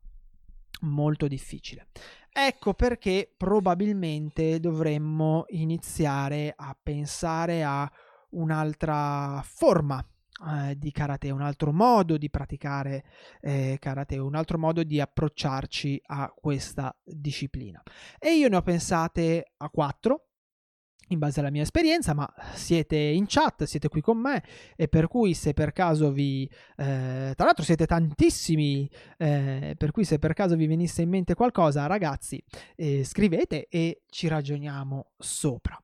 molto 0.81 1.27
difficile. 1.29 1.87
Ecco 2.31 2.75
perché 2.75 3.33
probabilmente 3.37 4.59
dovremmo 4.59 5.45
iniziare 5.49 6.53
a 6.57 6.77
pensare 6.81 7.63
a 7.63 7.91
un'altra 8.31 9.43
forma 9.45 10.05
eh, 10.45 10.77
di 10.79 10.91
karate, 10.91 11.31
un 11.31 11.43
altro 11.43 11.73
modo 11.73 12.17
di 12.17 12.31
praticare 12.31 13.05
eh, 13.41 13.77
karate, 13.79 14.19
un 14.19 14.35
altro 14.35 14.59
modo 14.59 14.83
di 14.83 15.01
approcciarci 15.01 16.03
a 16.07 16.33
questa 16.35 16.97
disciplina. 17.05 17.83
E 18.19 18.35
io 18.37 18.49
ne 18.49 18.57
ho 18.57 18.63
pensate 18.63 19.53
a 19.59 19.69
quattro 19.69 20.29
in 21.13 21.19
base 21.19 21.41
alla 21.41 21.51
mia 21.51 21.63
esperienza, 21.63 22.15
ma 22.15 22.33
siete 22.55 22.97
in 22.97 23.27
chat, 23.27 23.65
siete 23.65 23.89
qui 23.89 24.01
con 24.01 24.19
me 24.19 24.43
e 24.77 24.89
per 24.89 25.09
cui 25.09 25.35
se 25.35 25.53
per 25.53 25.73
caso 25.73 26.11
vi... 26.11 26.49
Eh, 26.77 27.33
tra 27.37 27.45
l'altro 27.45 27.65
siete 27.65 27.87
tantissimi, 27.87 28.91
eh, 29.19 29.75
per 29.77 29.91
cui 29.91 30.05
se 30.05 30.19
per 30.19 30.33
caso 30.33 30.57
vi 30.57 30.67
venisse 30.67 31.03
in 31.03 31.09
mente 31.09 31.35
qualcosa, 31.35 31.87
ragazzi, 31.87 32.43
eh, 32.77 33.05
scrivete 33.05 33.67
e 33.69 34.03
ci 34.09 34.29
ragioniamo 34.29 35.13
sopra. 35.19 35.81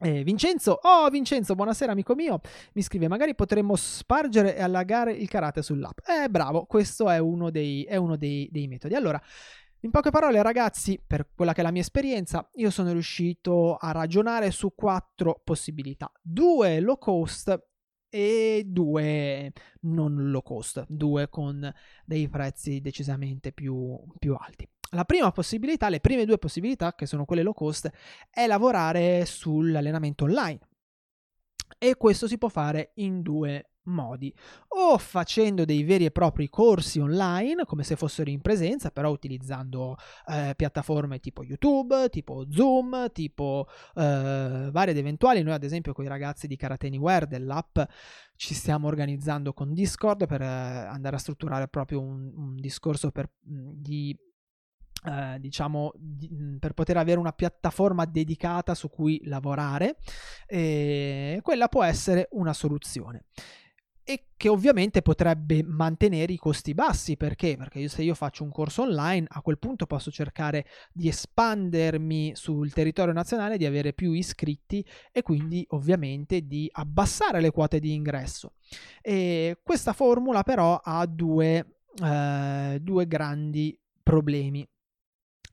Eh, 0.00 0.22
Vincenzo, 0.22 0.78
oh 0.80 1.08
Vincenzo, 1.08 1.56
buonasera 1.56 1.90
amico 1.90 2.14
mio, 2.14 2.40
mi 2.74 2.82
scrive 2.82 3.08
magari 3.08 3.34
potremmo 3.34 3.74
spargere 3.74 4.56
e 4.56 4.62
allagare 4.62 5.12
il 5.12 5.28
karate 5.28 5.60
sull'app. 5.60 5.98
Eh 6.06 6.28
bravo, 6.28 6.66
questo 6.66 7.10
è 7.10 7.18
uno 7.18 7.50
dei, 7.50 7.82
è 7.82 7.96
uno 7.96 8.16
dei, 8.16 8.48
dei 8.52 8.68
metodi. 8.68 8.94
Allora, 8.94 9.20
in 9.82 9.90
poche 9.90 10.10
parole, 10.10 10.42
ragazzi, 10.42 11.00
per 11.04 11.30
quella 11.36 11.52
che 11.52 11.60
è 11.60 11.62
la 11.62 11.70
mia 11.70 11.82
esperienza, 11.82 12.50
io 12.54 12.70
sono 12.70 12.90
riuscito 12.90 13.76
a 13.76 13.92
ragionare 13.92 14.50
su 14.50 14.74
quattro 14.74 15.40
possibilità. 15.44 16.10
Due 16.20 16.80
low 16.80 16.98
cost 16.98 17.66
e 18.08 18.64
due 18.66 19.52
non 19.82 20.30
low 20.30 20.42
cost, 20.42 20.84
due 20.88 21.28
con 21.28 21.72
dei 22.04 22.28
prezzi 22.28 22.80
decisamente 22.80 23.52
più, 23.52 23.96
più 24.18 24.34
alti. 24.34 24.68
La 24.92 25.04
prima 25.04 25.30
possibilità, 25.30 25.88
le 25.88 26.00
prime 26.00 26.24
due 26.24 26.38
possibilità, 26.38 26.94
che 26.94 27.06
sono 27.06 27.24
quelle 27.24 27.42
low 27.42 27.52
cost, 27.52 27.88
è 28.30 28.48
lavorare 28.48 29.24
sull'allenamento 29.26 30.24
online. 30.24 30.58
E 31.78 31.96
questo 31.96 32.26
si 32.26 32.36
può 32.36 32.48
fare 32.48 32.92
in 32.94 33.22
due 33.22 33.74
modi, 33.88 34.32
o 34.68 34.98
facendo 34.98 35.64
dei 35.64 35.82
veri 35.82 36.04
e 36.04 36.10
propri 36.10 36.48
corsi 36.48 36.98
online, 37.00 37.64
come 37.64 37.82
se 37.82 37.96
fossero 37.96 38.30
in 38.30 38.40
presenza, 38.40 38.90
però 38.90 39.10
utilizzando 39.10 39.96
eh, 40.26 40.54
piattaforme 40.56 41.18
tipo 41.18 41.42
YouTube, 41.42 42.08
tipo 42.10 42.46
Zoom, 42.50 43.10
tipo 43.12 43.66
eh, 43.94 44.68
varie 44.70 44.92
ed 44.92 44.98
eventuali. 44.98 45.42
Noi, 45.42 45.54
ad 45.54 45.64
esempio, 45.64 45.92
con 45.92 46.04
i 46.04 46.08
ragazzi 46.08 46.46
di 46.46 46.56
Karate 46.56 46.86
Anywhere 46.86 47.26
dell'app 47.26 47.78
ci 48.36 48.54
stiamo 48.54 48.86
organizzando 48.86 49.52
con 49.52 49.74
Discord 49.74 50.26
per 50.26 50.42
eh, 50.42 50.46
andare 50.46 51.16
a 51.16 51.18
strutturare 51.18 51.68
proprio 51.68 52.00
un, 52.00 52.32
un 52.34 52.56
discorso 52.56 53.10
per, 53.10 53.28
di 53.42 54.16
eh, 55.04 55.38
diciamo 55.38 55.92
di, 55.96 56.56
per 56.58 56.72
poter 56.72 56.96
avere 56.96 57.20
una 57.20 57.32
piattaforma 57.32 58.04
dedicata 58.04 58.74
su 58.74 58.90
cui 58.90 59.20
lavorare 59.24 59.98
e 60.46 61.38
quella 61.42 61.68
può 61.68 61.84
essere 61.84 62.28
una 62.32 62.52
soluzione 62.52 63.26
e 64.08 64.28
che 64.38 64.48
ovviamente 64.48 65.02
potrebbe 65.02 65.62
mantenere 65.62 66.32
i 66.32 66.38
costi 66.38 66.72
bassi 66.72 67.18
perché? 67.18 67.58
Perché 67.58 67.80
io, 67.80 67.88
se 67.90 68.02
io 68.02 68.14
faccio 68.14 68.42
un 68.42 68.50
corso 68.50 68.80
online 68.80 69.26
a 69.28 69.42
quel 69.42 69.58
punto 69.58 69.84
posso 69.84 70.10
cercare 70.10 70.64
di 70.94 71.08
espandermi 71.08 72.32
sul 72.34 72.72
territorio 72.72 73.12
nazionale, 73.12 73.58
di 73.58 73.66
avere 73.66 73.92
più 73.92 74.12
iscritti 74.12 74.82
e 75.12 75.20
quindi 75.20 75.62
ovviamente 75.72 76.46
di 76.46 76.70
abbassare 76.72 77.42
le 77.42 77.50
quote 77.50 77.80
di 77.80 77.92
ingresso. 77.92 78.54
E 79.02 79.58
questa 79.62 79.92
formula 79.92 80.42
però 80.42 80.80
ha 80.82 81.04
due, 81.04 81.80
eh, 82.02 82.78
due 82.80 83.06
grandi 83.06 83.78
problemi. 84.02 84.66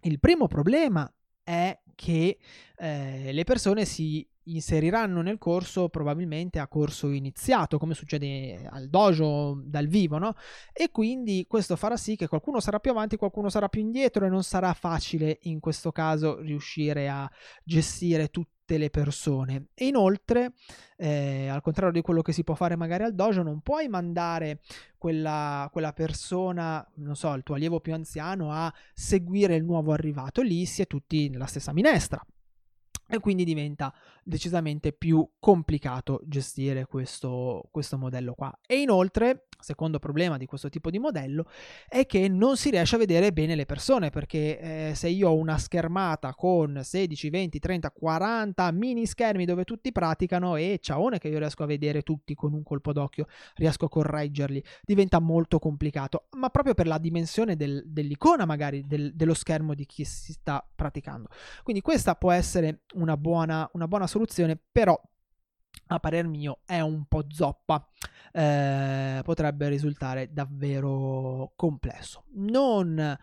Il 0.04 0.22
primo 0.22 0.48
problema 0.48 1.14
è 1.44 1.78
che 1.94 2.38
eh, 2.78 3.34
le 3.34 3.44
persone 3.44 3.84
si 3.84 4.26
inseriranno 4.46 5.22
nel 5.22 5.38
corso 5.38 5.90
probabilmente 5.90 6.60
a 6.60 6.68
corso 6.68 7.10
iniziato, 7.10 7.78
come 7.78 7.94
succede 7.94 8.68
al 8.70 8.90
dojo 8.90 9.62
dal 9.64 9.88
vivo, 9.88 10.18
no? 10.18 10.36
E 10.74 10.92
quindi 10.92 11.46
questo 11.48 11.76
farà 11.76 11.98
sì 11.98 12.16
che 12.16 12.28
qualcuno 12.28 12.60
sarà 12.60 12.80
più 12.80 12.92
avanti, 12.92 13.18
qualcuno 13.18 13.50
sarà 13.50 13.70
più 13.70 13.82
indietro 13.82 14.26
e 14.26 14.30
non 14.30 14.44
sarà 14.44 14.74
facile 14.74 15.40
in 15.44 15.60
questo 15.60 15.92
caso 15.92 16.40
riuscire 16.42 17.10
a 17.10 17.30
gestire 17.64 18.30
tutte 18.30 18.78
le 18.78 18.90
persone. 18.90 19.68
E 19.74 19.88
inoltre, 19.88 20.54
eh, 20.98 21.48
al 21.48 21.62
contrario 21.62 21.94
di 21.94 22.02
quello 22.02 22.22
che 22.22 22.32
si 22.32 22.44
può 22.44 22.56
fare 22.56 22.76
magari 22.76 23.04
al 23.04 23.14
dojo, 23.14 23.44
non 23.44 23.62
puoi 23.62 23.88
mandare 23.88 24.62
quella, 24.98 25.70
quella 25.72 25.94
persona, 25.94 26.86
non 26.96 27.16
so, 27.16 27.34
il 27.34 27.44
tuo 27.44 27.56
allievo 27.56 27.80
più 27.80 27.94
anziano 27.94 28.52
a 28.52 28.74
seguire 28.94 29.56
il 29.56 29.64
nuovo 29.64 29.92
arrivato, 29.92 30.42
lì 30.42 30.66
si 30.66 30.82
è 30.82 30.88
tutti 30.88 31.30
nella 31.30 31.46
stessa 31.46 31.74
minestra 31.74 32.26
e 33.08 33.20
quindi 33.20 33.44
diventa 33.44 33.94
decisamente 34.24 34.92
più 34.92 35.28
complicato 35.40 36.22
gestire 36.26 36.86
questo, 36.86 37.68
questo 37.72 37.98
modello 37.98 38.34
qua. 38.34 38.58
E 38.66 38.82
inoltre, 38.82 39.48
secondo 39.66 39.98
problema 39.98 40.38
di 40.38 40.46
questo 40.46 40.70
tipo 40.70 40.92
di 40.92 41.00
modello, 41.00 41.48
è 41.90 42.06
che 42.06 42.30
non 42.30 42.56
si 42.56 42.70
riesce 42.70 42.96
a 42.96 43.00
vedere 43.00 43.34
bene 43.34 43.56
le 43.56 43.66
persone, 43.66 44.12
perché 44.12 44.60
eh, 44.60 44.96
se 44.96 45.10
io 45.10 45.30
ho 45.30 45.36
una 45.36 45.58
schermata 45.58 46.36
con 46.36 46.80
16, 46.84 47.30
20, 47.32 47.60
30, 47.60 47.90
40 47.90 48.72
mini 48.72 49.08
schermi 49.08 49.44
dove 49.46 49.64
tutti 49.64 49.92
praticano 49.92 50.56
e 50.56 50.78
ciaone 50.80 51.18
che 51.18 51.30
io 51.30 51.40
riesco 51.40 51.64
a 51.64 51.66
vedere 51.66 52.04
tutti 52.04 52.36
con 52.36 52.54
un 52.54 52.62
colpo 52.62 52.94
d'occhio, 52.94 53.26
riesco 53.56 53.86
a 53.86 53.90
correggerli, 53.90 54.64
diventa 54.84 55.20
molto 55.20 55.58
complicato, 55.58 56.28
ma 56.38 56.50
proprio 56.50 56.76
per 56.76 56.86
la 56.86 57.00
dimensione 57.00 57.56
del, 57.56 57.82
dell'icona 57.88 58.46
magari 58.46 58.86
del, 58.86 59.16
dello 59.16 59.34
schermo 59.34 59.74
di 59.74 59.88
chi 59.88 60.04
si 60.04 60.34
sta 60.34 60.64
praticando. 60.76 61.30
Quindi 61.64 61.82
questa 61.82 62.14
può 62.14 62.32
essere 62.32 62.82
una 62.94 63.18
buona, 63.18 63.68
una 63.74 63.88
buona 63.88 64.06
soluzione, 64.06 64.60
però 64.72 65.00
a 65.88 66.00
parer 66.00 66.28
mio 66.28 66.60
è 66.66 66.80
un 66.80 67.06
po' 67.06 67.26
zoppa, 67.30 67.88
eh, 68.32 69.22
potrebbe 69.24 69.70
risultare 69.70 70.32
davvero 70.32 71.52
complesso. 71.56 72.24
Non 72.34 73.18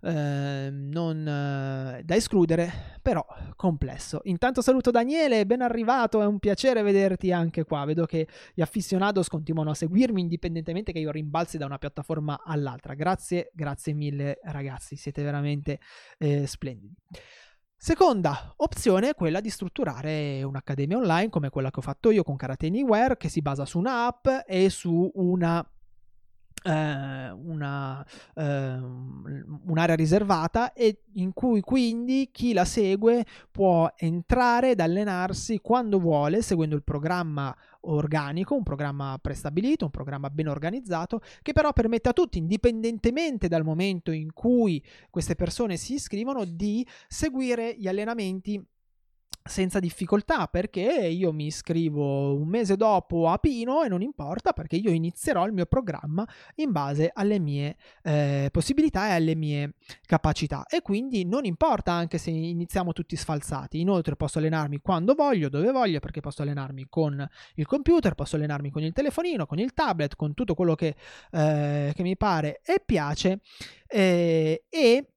eh, 0.00 0.70
non 0.70 1.26
eh, 1.26 2.02
da 2.04 2.14
escludere, 2.14 2.98
però 3.02 3.24
complesso. 3.56 4.20
Intanto 4.24 4.62
saluto 4.62 4.90
Daniele, 4.90 5.44
ben 5.44 5.60
arrivato, 5.60 6.22
è 6.22 6.26
un 6.26 6.38
piacere 6.38 6.82
vederti 6.82 7.32
anche 7.32 7.64
qua. 7.64 7.84
Vedo 7.84 8.06
che 8.06 8.28
gli 8.54 8.60
afficionados 8.60 9.28
continuano 9.28 9.70
a 9.70 9.74
seguirmi 9.74 10.20
indipendentemente 10.20 10.92
che 10.92 11.00
io 11.00 11.10
rimbalzi 11.10 11.58
da 11.58 11.66
una 11.66 11.78
piattaforma 11.78 12.42
all'altra. 12.44 12.94
Grazie, 12.94 13.50
grazie 13.54 13.92
mille 13.92 14.38
ragazzi, 14.44 14.96
siete 14.96 15.22
veramente 15.22 15.80
eh, 16.18 16.46
splendidi. 16.46 16.94
Seconda 17.80 18.54
opzione 18.56 19.10
è 19.10 19.14
quella 19.14 19.40
di 19.40 19.50
strutturare 19.50 20.42
un'accademia 20.42 20.96
online 20.96 21.28
come 21.28 21.48
quella 21.48 21.70
che 21.70 21.78
ho 21.78 21.82
fatto 21.82 22.10
io 22.10 22.24
con 22.24 22.34
Karate 22.34 22.66
Anywhere, 22.66 23.16
che 23.16 23.28
si 23.28 23.40
basa 23.40 23.64
su 23.64 23.78
un'app 23.78 24.26
e 24.48 24.68
su 24.68 25.08
una 25.14 25.64
eh, 26.68 27.30
una, 27.30 28.04
eh, 28.34 28.78
un'area 29.66 29.94
riservata 29.94 30.74
e 30.74 31.04
in 31.14 31.32
cui 31.32 31.60
quindi 31.60 32.28
chi 32.30 32.52
la 32.52 32.66
segue 32.66 33.24
può 33.50 33.90
entrare 33.96 34.72
ed 34.72 34.80
allenarsi 34.80 35.60
quando 35.60 35.98
vuole 35.98 36.42
seguendo 36.42 36.76
il 36.76 36.84
programma 36.84 37.56
organico, 37.82 38.54
un 38.54 38.62
programma 38.62 39.18
prestabilito, 39.20 39.86
un 39.86 39.90
programma 39.90 40.28
ben 40.28 40.48
organizzato 40.48 41.20
che 41.40 41.52
però 41.52 41.72
permette 41.72 42.10
a 42.10 42.12
tutti, 42.12 42.36
indipendentemente 42.36 43.48
dal 43.48 43.64
momento 43.64 44.10
in 44.10 44.32
cui 44.32 44.82
queste 45.08 45.34
persone 45.34 45.76
si 45.76 45.94
iscrivono, 45.94 46.44
di 46.44 46.86
seguire 47.06 47.74
gli 47.78 47.88
allenamenti 47.88 48.62
senza 49.48 49.80
difficoltà 49.80 50.46
perché 50.46 50.80
io 50.80 51.32
mi 51.32 51.46
iscrivo 51.46 52.34
un 52.34 52.46
mese 52.48 52.76
dopo 52.76 53.28
a 53.28 53.38
Pino 53.38 53.82
e 53.82 53.88
non 53.88 54.02
importa 54.02 54.52
perché 54.52 54.76
io 54.76 54.90
inizierò 54.90 55.46
il 55.46 55.52
mio 55.52 55.66
programma 55.66 56.26
in 56.56 56.70
base 56.70 57.10
alle 57.12 57.38
mie 57.38 57.76
eh, 58.02 58.48
possibilità 58.52 59.08
e 59.08 59.12
alle 59.12 59.34
mie 59.34 59.74
capacità. 60.06 60.64
E 60.68 60.82
quindi 60.82 61.24
non 61.24 61.44
importa 61.44 61.92
anche 61.92 62.18
se 62.18 62.30
iniziamo 62.30 62.92
tutti 62.92 63.16
sfalsati. 63.16 63.80
Inoltre 63.80 64.16
posso 64.16 64.38
allenarmi 64.38 64.80
quando 64.80 65.14
voglio 65.14 65.48
dove 65.48 65.70
voglio 65.72 65.98
perché 65.98 66.20
posso 66.20 66.42
allenarmi 66.42 66.86
con 66.88 67.26
il 67.54 67.66
computer 67.66 68.14
posso 68.14 68.36
allenarmi 68.36 68.70
con 68.70 68.82
il 68.82 68.92
telefonino 68.92 69.46
con 69.46 69.58
il 69.58 69.72
tablet 69.72 70.16
con 70.16 70.34
tutto 70.34 70.54
quello 70.54 70.74
che, 70.74 70.94
eh, 71.32 71.92
che 71.94 72.02
mi 72.02 72.16
pare 72.16 72.60
e 72.64 72.82
piace 72.84 73.40
eh, 73.86 74.64
e 74.68 75.12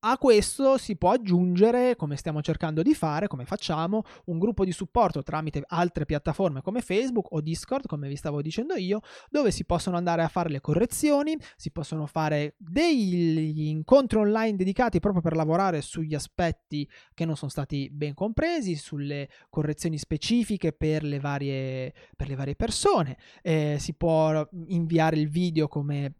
a 0.00 0.16
questo 0.18 0.78
si 0.78 0.96
può 0.96 1.10
aggiungere, 1.10 1.96
come 1.96 2.16
stiamo 2.16 2.40
cercando 2.40 2.82
di 2.82 2.94
fare, 2.94 3.26
come 3.26 3.44
facciamo, 3.44 4.02
un 4.26 4.38
gruppo 4.38 4.64
di 4.64 4.72
supporto 4.72 5.22
tramite 5.22 5.62
altre 5.66 6.04
piattaforme 6.04 6.62
come 6.62 6.80
Facebook 6.82 7.32
o 7.32 7.40
Discord, 7.40 7.86
come 7.86 8.08
vi 8.08 8.16
stavo 8.16 8.40
dicendo 8.40 8.76
io, 8.76 9.00
dove 9.28 9.50
si 9.50 9.64
possono 9.64 9.96
andare 9.96 10.22
a 10.22 10.28
fare 10.28 10.50
le 10.50 10.60
correzioni, 10.60 11.36
si 11.56 11.70
possono 11.72 12.06
fare 12.06 12.54
degli 12.58 13.66
incontri 13.66 14.18
online 14.18 14.56
dedicati 14.56 15.00
proprio 15.00 15.22
per 15.22 15.34
lavorare 15.34 15.80
sugli 15.80 16.14
aspetti 16.14 16.88
che 17.12 17.24
non 17.24 17.36
sono 17.36 17.50
stati 17.50 17.88
ben 17.90 18.14
compresi, 18.14 18.76
sulle 18.76 19.28
correzioni 19.50 19.98
specifiche 19.98 20.72
per 20.72 21.02
le 21.02 21.18
varie, 21.18 21.92
per 22.14 22.28
le 22.28 22.36
varie 22.36 22.54
persone. 22.54 23.16
Eh, 23.42 23.76
si 23.80 23.94
può 23.94 24.46
inviare 24.68 25.16
il 25.16 25.28
video 25.28 25.66
come 25.66 26.17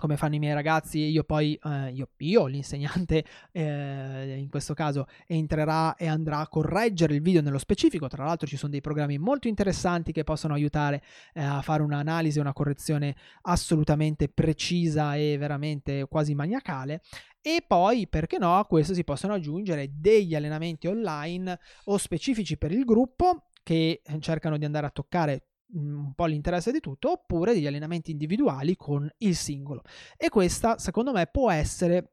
come 0.00 0.16
fanno 0.16 0.34
i 0.34 0.38
miei 0.38 0.54
ragazzi, 0.54 0.98
io 0.98 1.22
poi, 1.24 1.56
eh, 1.62 1.90
io, 1.92 2.08
io, 2.16 2.46
l'insegnante 2.46 3.22
eh, 3.52 4.36
in 4.38 4.48
questo 4.48 4.72
caso, 4.72 5.06
entrerà 5.26 5.94
e 5.94 6.08
andrà 6.08 6.38
a 6.38 6.48
correggere 6.48 7.14
il 7.14 7.20
video 7.20 7.42
nello 7.42 7.58
specifico. 7.58 8.08
Tra 8.08 8.24
l'altro 8.24 8.48
ci 8.48 8.56
sono 8.56 8.72
dei 8.72 8.80
programmi 8.80 9.18
molto 9.18 9.46
interessanti 9.46 10.10
che 10.10 10.24
possono 10.24 10.54
aiutare 10.54 11.02
eh, 11.34 11.42
a 11.42 11.60
fare 11.60 11.82
un'analisi 11.82 12.38
una 12.40 12.54
correzione 12.54 13.14
assolutamente 13.42 14.28
precisa 14.28 15.14
e 15.16 15.36
veramente 15.36 16.06
quasi 16.08 16.34
maniacale. 16.34 17.02
E 17.42 17.62
poi, 17.66 18.08
perché 18.08 18.38
no, 18.38 18.58
a 18.58 18.64
questo 18.64 18.94
si 18.94 19.04
possono 19.04 19.34
aggiungere 19.34 19.90
degli 19.92 20.34
allenamenti 20.34 20.86
online 20.86 21.58
o 21.84 21.98
specifici 21.98 22.56
per 22.56 22.72
il 22.72 22.84
gruppo 22.84 23.50
che 23.62 24.00
cercano 24.20 24.56
di 24.56 24.64
andare 24.64 24.86
a 24.86 24.90
toccare 24.90 25.49
un 25.74 26.12
po' 26.14 26.26
l'interesse 26.26 26.72
di 26.72 26.80
tutto, 26.80 27.12
oppure 27.12 27.52
degli 27.52 27.66
allenamenti 27.66 28.10
individuali 28.10 28.76
con 28.76 29.08
il 29.18 29.34
singolo. 29.36 29.82
E 30.16 30.28
questa, 30.28 30.78
secondo 30.78 31.12
me, 31.12 31.26
può 31.26 31.50
essere 31.50 32.12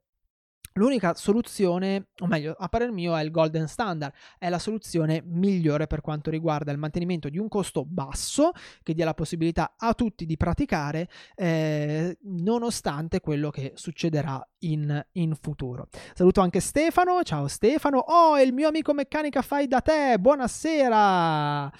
L'unica 0.77 1.15
soluzione, 1.15 2.09
o 2.19 2.27
meglio, 2.27 2.55
a 2.57 2.69
parer 2.69 2.91
mio, 2.91 3.15
è 3.15 3.23
il 3.23 3.31
golden 3.31 3.67
standard, 3.67 4.13
è 4.37 4.47
la 4.47 4.59
soluzione 4.59 5.23
migliore 5.25 5.87
per 5.87 6.01
quanto 6.01 6.29
riguarda 6.29 6.71
il 6.71 6.77
mantenimento 6.77 7.29
di 7.29 7.39
un 7.39 7.47
costo 7.47 7.83
basso 7.83 8.51
che 8.83 8.93
dia 8.93 9.03
la 9.03 9.15
possibilità 9.15 9.73
a 9.75 9.93
tutti 9.95 10.25
di 10.25 10.37
praticare, 10.37 11.09
eh, 11.35 12.17
nonostante 12.21 13.19
quello 13.19 13.49
che 13.49 13.71
succederà 13.75 14.47
in, 14.59 15.03
in, 15.13 15.35
futuro. 15.39 15.87
Saluto 16.13 16.41
anche 16.41 16.59
Stefano, 16.59 17.23
ciao 17.23 17.47
Stefano, 17.47 17.97
oh, 17.97 18.39
il 18.39 18.53
mio 18.53 18.67
amico 18.67 18.93
meccanica 18.93 19.41
fai 19.41 19.67
da 19.67 19.81
te, 19.81 20.17
buonasera, 20.19 21.71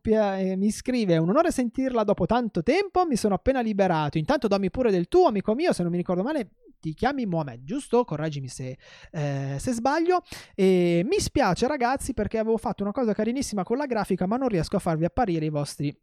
pia- 0.00 0.38
eh, 0.38 0.56
mi 0.56 0.70
scrive, 0.70 1.14
è 1.14 1.18
un 1.18 1.28
onore 1.28 1.50
sentirla 1.50 2.04
dopo 2.04 2.24
tanto 2.24 2.62
tempo, 2.62 3.06
mi 3.06 3.16
sono 3.16 3.34
appena 3.34 3.60
liberato, 3.60 4.16
intanto 4.16 4.48
dammi 4.48 4.70
pure 4.70 4.90
del 4.90 5.08
tuo 5.08 5.26
amico 5.26 5.54
mio, 5.54 5.74
se 5.74 5.82
non 5.82 5.90
mi 5.90 5.98
ricordo 5.98 6.22
male, 6.22 6.50
ti 6.80 6.94
chiami 6.94 7.26
Mohamed, 7.26 7.62
giusto? 7.62 8.04
Correggimi 8.04 8.48
se, 8.48 8.76
eh, 9.12 9.56
se 9.58 9.72
sbaglio. 9.72 10.22
E 10.54 11.02
mi 11.04 11.20
spiace 11.20 11.66
ragazzi 11.66 12.14
perché 12.14 12.38
avevo 12.38 12.56
fatto 12.56 12.82
una 12.82 12.92
cosa 12.92 13.12
carinissima 13.12 13.62
con 13.62 13.76
la 13.76 13.86
grafica 13.86 14.26
ma 14.26 14.36
non 14.36 14.48
riesco 14.48 14.76
a 14.76 14.80
farvi 14.80 15.04
apparire 15.04 15.44
i 15.44 15.50
vostri 15.50 15.96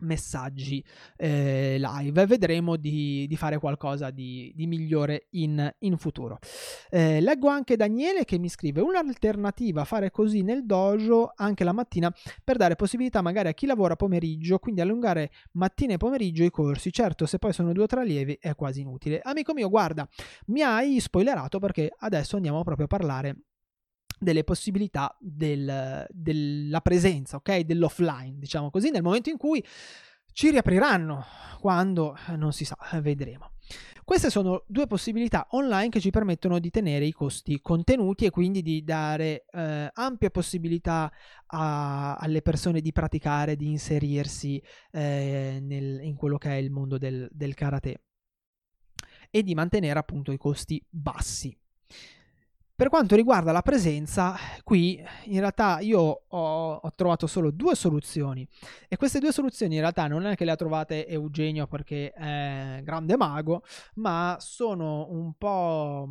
messaggi 0.00 0.84
eh, 1.16 1.76
live. 1.78 2.26
Vedremo 2.26 2.76
di, 2.76 3.26
di, 3.28 3.36
fare 3.36 3.58
qualcosa 3.58 4.10
di, 4.10 4.52
di 4.54 4.66
migliore 4.66 5.26
in, 5.30 5.72
in 5.80 5.96
futuro. 5.96 6.38
Eh, 6.90 7.20
leggo 7.20 7.48
anche 7.48 7.76
Daniele 7.76 8.24
che 8.24 8.38
mi 8.38 8.48
scrive 8.48 8.80
un'alternativa 8.80 9.84
fare 9.84 10.10
così 10.10 10.42
nel 10.42 10.64
dojo 10.64 11.32
anche 11.34 11.64
la 11.64 11.72
mattina 11.72 12.12
per 12.44 12.56
dare 12.56 12.76
possibilità 12.76 13.22
magari 13.22 13.48
a 13.48 13.52
chi 13.52 13.66
lavora 13.66 13.96
pomeriggio, 13.96 14.58
quindi 14.58 14.80
allungare 14.80 15.30
mattina 15.52 15.94
e 15.94 15.96
pomeriggio 15.96 16.44
i 16.44 16.50
corsi. 16.50 16.92
Certo, 16.92 17.26
se 17.26 17.38
poi 17.38 17.52
sono 17.52 17.72
due 17.72 17.84
o 17.84 17.86
tre 17.86 18.00
allievi 18.00 18.38
è 18.40 18.54
quasi 18.54 18.80
inutile. 18.80 19.20
Amico 19.22 19.52
mio, 19.52 19.68
guarda, 19.68 20.08
mi 20.46 20.62
hai 20.62 21.00
spoilerato 21.00 21.58
perché 21.58 21.92
adesso 21.98 22.36
andiamo 22.36 22.62
proprio 22.62 22.86
a 22.86 22.88
parlare 22.88 23.36
delle 24.20 24.44
possibilità 24.44 25.16
del, 25.18 26.06
della 26.10 26.80
presenza, 26.80 27.36
ok? 27.36 27.60
Dell'offline, 27.60 28.38
diciamo 28.38 28.70
così, 28.70 28.90
nel 28.90 29.02
momento 29.02 29.30
in 29.30 29.38
cui 29.38 29.64
ci 30.32 30.50
riapriranno, 30.50 31.24
quando 31.58 32.16
eh, 32.28 32.36
non 32.36 32.52
si 32.52 32.64
sa, 32.64 32.76
vedremo. 33.00 33.52
Queste 34.04 34.30
sono 34.30 34.64
due 34.66 34.86
possibilità 34.86 35.46
online 35.50 35.88
che 35.88 36.00
ci 36.00 36.10
permettono 36.10 36.58
di 36.58 36.70
tenere 36.70 37.04
i 37.04 37.12
costi 37.12 37.60
contenuti 37.60 38.24
e 38.24 38.30
quindi 38.30 38.60
di 38.60 38.82
dare 38.82 39.44
eh, 39.50 39.90
ampia 39.92 40.30
possibilità 40.30 41.10
a, 41.46 42.16
alle 42.16 42.42
persone 42.42 42.80
di 42.80 42.92
praticare, 42.92 43.56
di 43.56 43.68
inserirsi 43.68 44.60
eh, 44.90 45.60
nel, 45.62 46.00
in 46.02 46.16
quello 46.16 46.38
che 46.38 46.50
è 46.50 46.54
il 46.54 46.70
mondo 46.70 46.98
del, 46.98 47.28
del 47.30 47.54
karate 47.54 48.02
e 49.30 49.42
di 49.44 49.54
mantenere 49.54 49.98
appunto 49.98 50.32
i 50.32 50.36
costi 50.36 50.84
bassi. 50.88 51.56
Per 52.80 52.88
quanto 52.88 53.14
riguarda 53.14 53.52
la 53.52 53.60
presenza, 53.60 54.34
qui 54.64 54.98
in 55.24 55.40
realtà 55.40 55.80
io 55.80 56.22
ho, 56.26 56.72
ho, 56.76 56.92
trovato 56.94 57.26
solo 57.26 57.50
due 57.50 57.74
soluzioni. 57.74 58.48
E 58.88 58.96
queste 58.96 59.18
due 59.18 59.32
soluzioni 59.32 59.74
in 59.74 59.80
realtà 59.80 60.06
non 60.06 60.24
è 60.24 60.34
che 60.34 60.46
le 60.46 60.50
ha 60.52 60.56
trovate 60.56 61.06
Eugenio 61.06 61.66
perché 61.66 62.10
è 62.10 62.80
grande 62.82 63.18
mago, 63.18 63.64
ma 63.96 64.38
sono 64.40 65.08
un 65.10 65.34
po' 65.36 66.08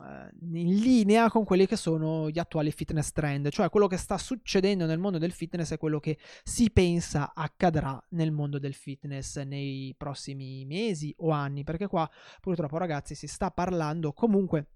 eh, 0.00 0.30
in 0.52 0.76
linea 0.76 1.28
con 1.30 1.42
quelli 1.42 1.66
che 1.66 1.74
sono 1.74 2.30
gli 2.30 2.38
attuali 2.38 2.70
fitness 2.70 3.10
trend, 3.10 3.48
cioè 3.48 3.68
quello 3.68 3.88
che 3.88 3.96
sta 3.96 4.18
succedendo 4.18 4.86
nel 4.86 5.00
mondo 5.00 5.18
del 5.18 5.32
fitness 5.32 5.72
è 5.72 5.78
quello 5.78 5.98
che 5.98 6.16
si 6.44 6.70
pensa 6.70 7.32
accadrà 7.34 8.00
nel 8.10 8.30
mondo 8.30 8.60
del 8.60 8.74
fitness 8.74 9.40
nei 9.40 9.96
prossimi 9.98 10.64
mesi 10.64 11.12
o 11.18 11.30
anni, 11.30 11.64
perché 11.64 11.88
qua 11.88 12.08
purtroppo 12.40 12.78
ragazzi 12.78 13.16
si 13.16 13.26
sta 13.26 13.50
parlando 13.50 14.12
comunque 14.12 14.68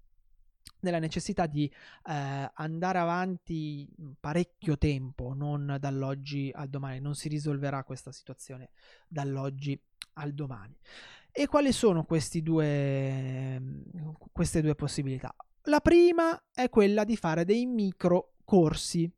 della 0.83 0.99
necessità 0.99 1.47
di 1.47 1.65
eh, 1.65 2.51
andare 2.53 2.99
avanti 2.99 3.87
parecchio 4.19 4.77
tempo, 4.77 5.33
non 5.33 5.77
dall'oggi 5.79 6.51
al 6.53 6.69
domani, 6.69 6.99
non 6.99 7.15
si 7.15 7.29
risolverà 7.29 7.83
questa 7.83 8.11
situazione 8.11 8.71
dall'oggi 9.07 9.79
al 10.13 10.33
domani. 10.33 10.77
E 11.31 11.47
quali 11.47 11.71
sono 11.71 12.05
due, 12.43 13.61
queste 14.31 14.61
due 14.61 14.75
possibilità? 14.75 15.35
La 15.63 15.79
prima 15.79 16.49
è 16.53 16.69
quella 16.69 17.03
di 17.03 17.15
fare 17.15 17.45
dei 17.45 17.65
micro 17.65 18.33
corsi, 18.43 19.11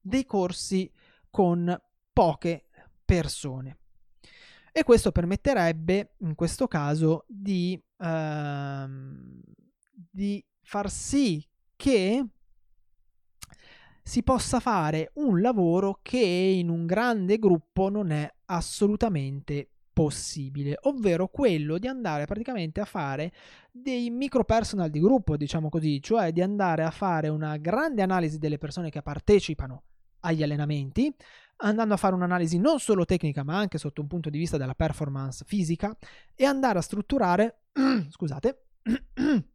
dei 0.00 0.24
corsi 0.24 0.90
con 1.30 1.80
poche 2.12 2.64
persone. 3.04 3.78
E 4.72 4.82
questo 4.84 5.12
permetterebbe 5.12 6.14
in 6.18 6.34
questo 6.34 6.66
caso 6.66 7.24
di, 7.28 7.80
ehm, 7.98 9.40
di 10.10 10.44
far 10.70 10.88
sì 10.88 11.44
che 11.74 12.24
si 14.04 14.22
possa 14.22 14.60
fare 14.60 15.10
un 15.14 15.40
lavoro 15.40 15.98
che 16.00 16.20
in 16.20 16.68
un 16.68 16.86
grande 16.86 17.40
gruppo 17.40 17.88
non 17.88 18.12
è 18.12 18.32
assolutamente 18.44 19.68
possibile, 19.92 20.78
ovvero 20.82 21.26
quello 21.26 21.76
di 21.76 21.88
andare 21.88 22.24
praticamente 22.26 22.80
a 22.80 22.84
fare 22.84 23.32
dei 23.72 24.10
micro 24.10 24.44
personal 24.44 24.90
di 24.90 25.00
gruppo, 25.00 25.36
diciamo 25.36 25.68
così, 25.70 26.00
cioè 26.00 26.30
di 26.30 26.40
andare 26.40 26.84
a 26.84 26.92
fare 26.92 27.26
una 27.26 27.56
grande 27.56 28.02
analisi 28.02 28.38
delle 28.38 28.58
persone 28.58 28.90
che 28.90 29.02
partecipano 29.02 29.82
agli 30.20 30.44
allenamenti, 30.44 31.12
andando 31.56 31.94
a 31.94 31.96
fare 31.96 32.14
un'analisi 32.14 32.58
non 32.60 32.78
solo 32.78 33.04
tecnica 33.04 33.42
ma 33.42 33.58
anche 33.58 33.76
sotto 33.76 34.02
un 34.02 34.06
punto 34.06 34.30
di 34.30 34.38
vista 34.38 34.56
della 34.56 34.76
performance 34.76 35.44
fisica 35.44 35.96
e 36.32 36.44
andare 36.44 36.78
a 36.78 36.82
strutturare, 36.82 37.62
scusate, 38.08 38.66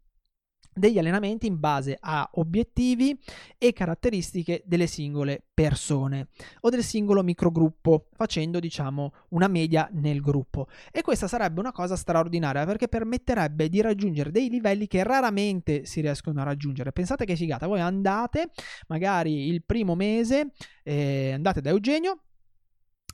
degli 0.75 0.99
allenamenti 0.99 1.47
in 1.47 1.59
base 1.59 1.97
a 1.99 2.29
obiettivi 2.33 3.17
e 3.57 3.71
caratteristiche 3.71 4.61
delle 4.65 4.88
singole 4.88 5.41
persone 5.53 6.27
o 6.61 6.69
del 6.69 6.83
singolo 6.83 7.23
microgruppo, 7.23 8.07
facendo 8.13 8.59
diciamo 8.59 9.13
una 9.29 9.47
media 9.47 9.89
nel 9.93 10.19
gruppo. 10.19 10.67
E 10.91 11.01
questa 11.01 11.27
sarebbe 11.27 11.61
una 11.61 11.71
cosa 11.71 11.95
straordinaria 11.95 12.65
perché 12.65 12.89
permetterebbe 12.89 13.69
di 13.69 13.79
raggiungere 13.81 14.31
dei 14.31 14.49
livelli 14.49 14.88
che 14.88 15.03
raramente 15.03 15.85
si 15.85 16.01
riescono 16.01 16.41
a 16.41 16.43
raggiungere. 16.43 16.91
Pensate 16.91 17.23
che 17.23 17.38
figata, 17.38 17.67
voi 17.67 17.79
andate 17.79 18.49
magari 18.88 19.47
il 19.47 19.63
primo 19.63 19.95
mese, 19.95 20.51
eh, 20.83 21.31
andate 21.31 21.61
da 21.61 21.69
Eugenio, 21.69 22.19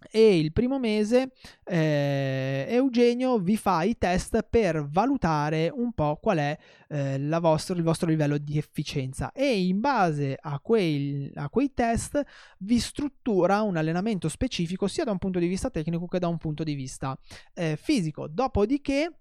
e 0.10 0.38
il 0.40 0.52
primo 0.52 0.80
mese 0.80 1.32
eh, 1.64 2.66
Eugenio 2.70 3.38
vi 3.38 3.58
fa 3.58 3.84
i 3.84 3.98
test 3.98 4.46
per 4.50 4.88
valutare 4.88 5.72
un 5.74 5.92
po' 5.94 6.18
qual 6.22 6.38
è 6.38 6.58
eh, 6.90 7.40
vostro, 7.40 7.76
il 7.76 7.84
vostro 7.84 8.10
livello 8.10 8.38
di 8.38 8.58
efficienza 8.58 9.32
e 9.32 9.66
in 9.66 9.80
base 9.80 10.38
a 10.40 10.60
quei, 10.60 11.32
a 11.36 11.50
quei 11.50 11.74
test 11.74 12.22
vi 12.60 12.80
struttura 12.80 13.62
un 13.62 13.78
allenamento 13.78 14.30
specifico 14.30 14.88
sia 14.88 15.04
da 15.04 15.12
un 15.12 15.18
punto 15.18 15.40
di 15.40 15.48
vista 15.48 15.70
tecnico 15.70 16.08
che 16.08 16.20
da 16.20 16.28
un 16.28 16.38
punto 16.38 16.64
di 16.64 16.74
vista 16.74 17.18
eh, 17.54 17.78
fisico. 17.80 18.28
Dopodiché 18.28 19.12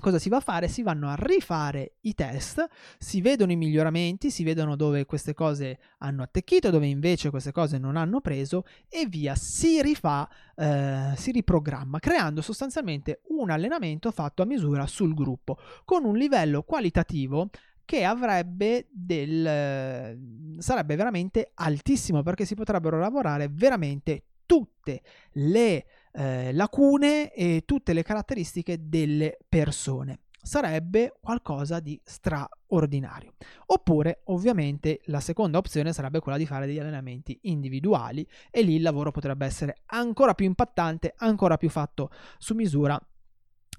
cosa 0.00 0.18
si 0.18 0.28
va 0.28 0.38
a 0.38 0.40
fare? 0.40 0.68
Si 0.68 0.82
vanno 0.82 1.08
a 1.08 1.14
rifare 1.16 1.96
i 2.00 2.14
test, 2.14 2.66
si 2.98 3.20
vedono 3.20 3.52
i 3.52 3.56
miglioramenti, 3.56 4.30
si 4.30 4.42
vedono 4.42 4.76
dove 4.76 5.04
queste 5.04 5.34
cose 5.34 5.78
hanno 5.98 6.22
attecchito, 6.22 6.70
dove 6.70 6.86
invece 6.86 7.30
queste 7.30 7.52
cose 7.52 7.78
non 7.78 7.96
hanno 7.96 8.20
preso 8.20 8.64
e 8.88 9.06
via, 9.06 9.34
si 9.34 9.80
rifà, 9.82 10.28
eh, 10.56 11.12
si 11.16 11.30
riprogramma, 11.30 11.98
creando 11.98 12.42
sostanzialmente 12.42 13.22
un 13.28 13.50
allenamento 13.50 14.10
fatto 14.10 14.42
a 14.42 14.46
misura 14.46 14.86
sul 14.86 15.14
gruppo, 15.14 15.58
con 15.84 16.04
un 16.04 16.16
livello 16.16 16.62
qualitativo 16.62 17.50
che 17.84 18.04
avrebbe 18.04 18.86
del 18.92 20.16
sarebbe 20.58 20.94
veramente 20.94 21.50
altissimo 21.54 22.22
perché 22.22 22.44
si 22.44 22.54
potrebbero 22.54 23.00
lavorare 23.00 23.48
veramente 23.48 24.26
tutte 24.46 25.02
le 25.32 25.86
eh, 26.12 26.52
lacune 26.52 27.32
e 27.32 27.62
tutte 27.64 27.92
le 27.92 28.02
caratteristiche 28.02 28.88
delle 28.88 29.38
persone. 29.48 30.20
Sarebbe 30.42 31.18
qualcosa 31.20 31.80
di 31.80 32.00
straordinario. 32.02 33.34
Oppure, 33.66 34.22
ovviamente, 34.24 35.00
la 35.04 35.20
seconda 35.20 35.58
opzione 35.58 35.92
sarebbe 35.92 36.20
quella 36.20 36.38
di 36.38 36.46
fare 36.46 36.66
degli 36.66 36.78
allenamenti 36.78 37.38
individuali 37.42 38.26
e 38.50 38.62
lì 38.62 38.76
il 38.76 38.82
lavoro 38.82 39.10
potrebbe 39.10 39.44
essere 39.44 39.82
ancora 39.86 40.34
più 40.34 40.46
impattante, 40.46 41.12
ancora 41.18 41.58
più 41.58 41.68
fatto 41.68 42.10
su 42.38 42.54
misura 42.54 42.98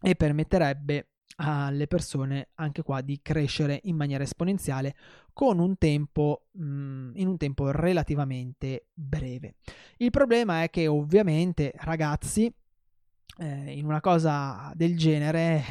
e 0.03 0.15
permetterebbe 0.15 1.10
alle 1.37 1.87
persone 1.87 2.49
anche 2.55 2.83
qua 2.83 3.01
di 3.01 3.19
crescere 3.21 3.79
in 3.83 3.95
maniera 3.95 4.23
esponenziale 4.23 4.95
con 5.33 5.59
un 5.59 5.77
tempo 5.77 6.47
mh, 6.51 6.63
mm, 6.63 7.11
in 7.15 7.27
un 7.27 7.37
tempo 7.37 7.71
relativamente 7.71 8.87
breve. 8.93 9.55
Il 9.97 10.09
problema 10.09 10.63
è 10.63 10.69
che 10.69 10.87
ovviamente 10.87 11.73
ragazzi 11.77 12.53
eh, 13.37 13.71
in 13.71 13.85
una 13.85 14.01
cosa 14.01 14.71
del 14.75 14.97
genere 14.97 15.63